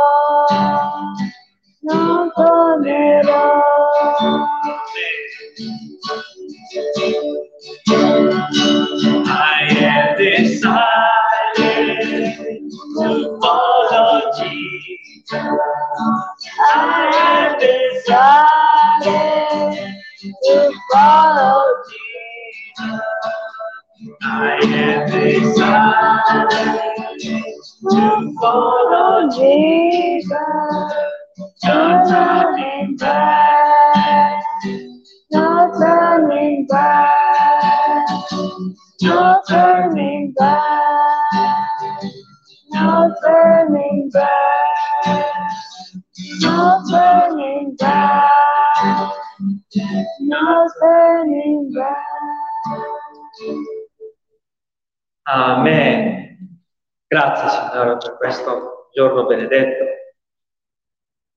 [59.25, 59.85] benedetto.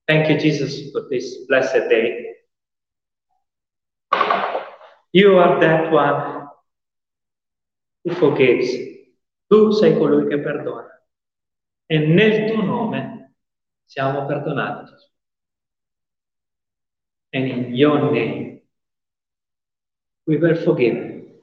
[0.05, 2.35] Thank you, Jesus, for this blessed day.
[5.11, 6.47] You are that one
[8.03, 8.69] who forgives.
[9.47, 11.03] Tu sei colui che perdona.
[11.87, 13.35] E nel tuo nome
[13.85, 14.93] siamo perdonati.
[17.31, 18.61] And in your name
[20.25, 21.41] we were forgiven.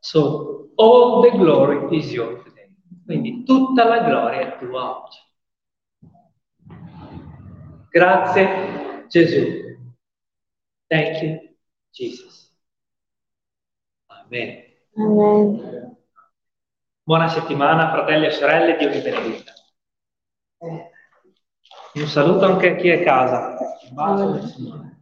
[0.00, 2.74] So all the glory is yours today.
[3.04, 5.18] Quindi tutta la gloria è tua oggi.
[7.92, 9.76] Grazie Gesù.
[10.86, 11.56] Thank you
[11.90, 12.50] Jesus.
[14.06, 14.64] Amen.
[14.96, 15.96] Amen.
[17.02, 19.52] Buona settimana fratelli e sorelle, Dio vi benedica.
[21.92, 23.58] Un saluto anche a chi è a casa.
[23.90, 25.01] Un bacio del Signore.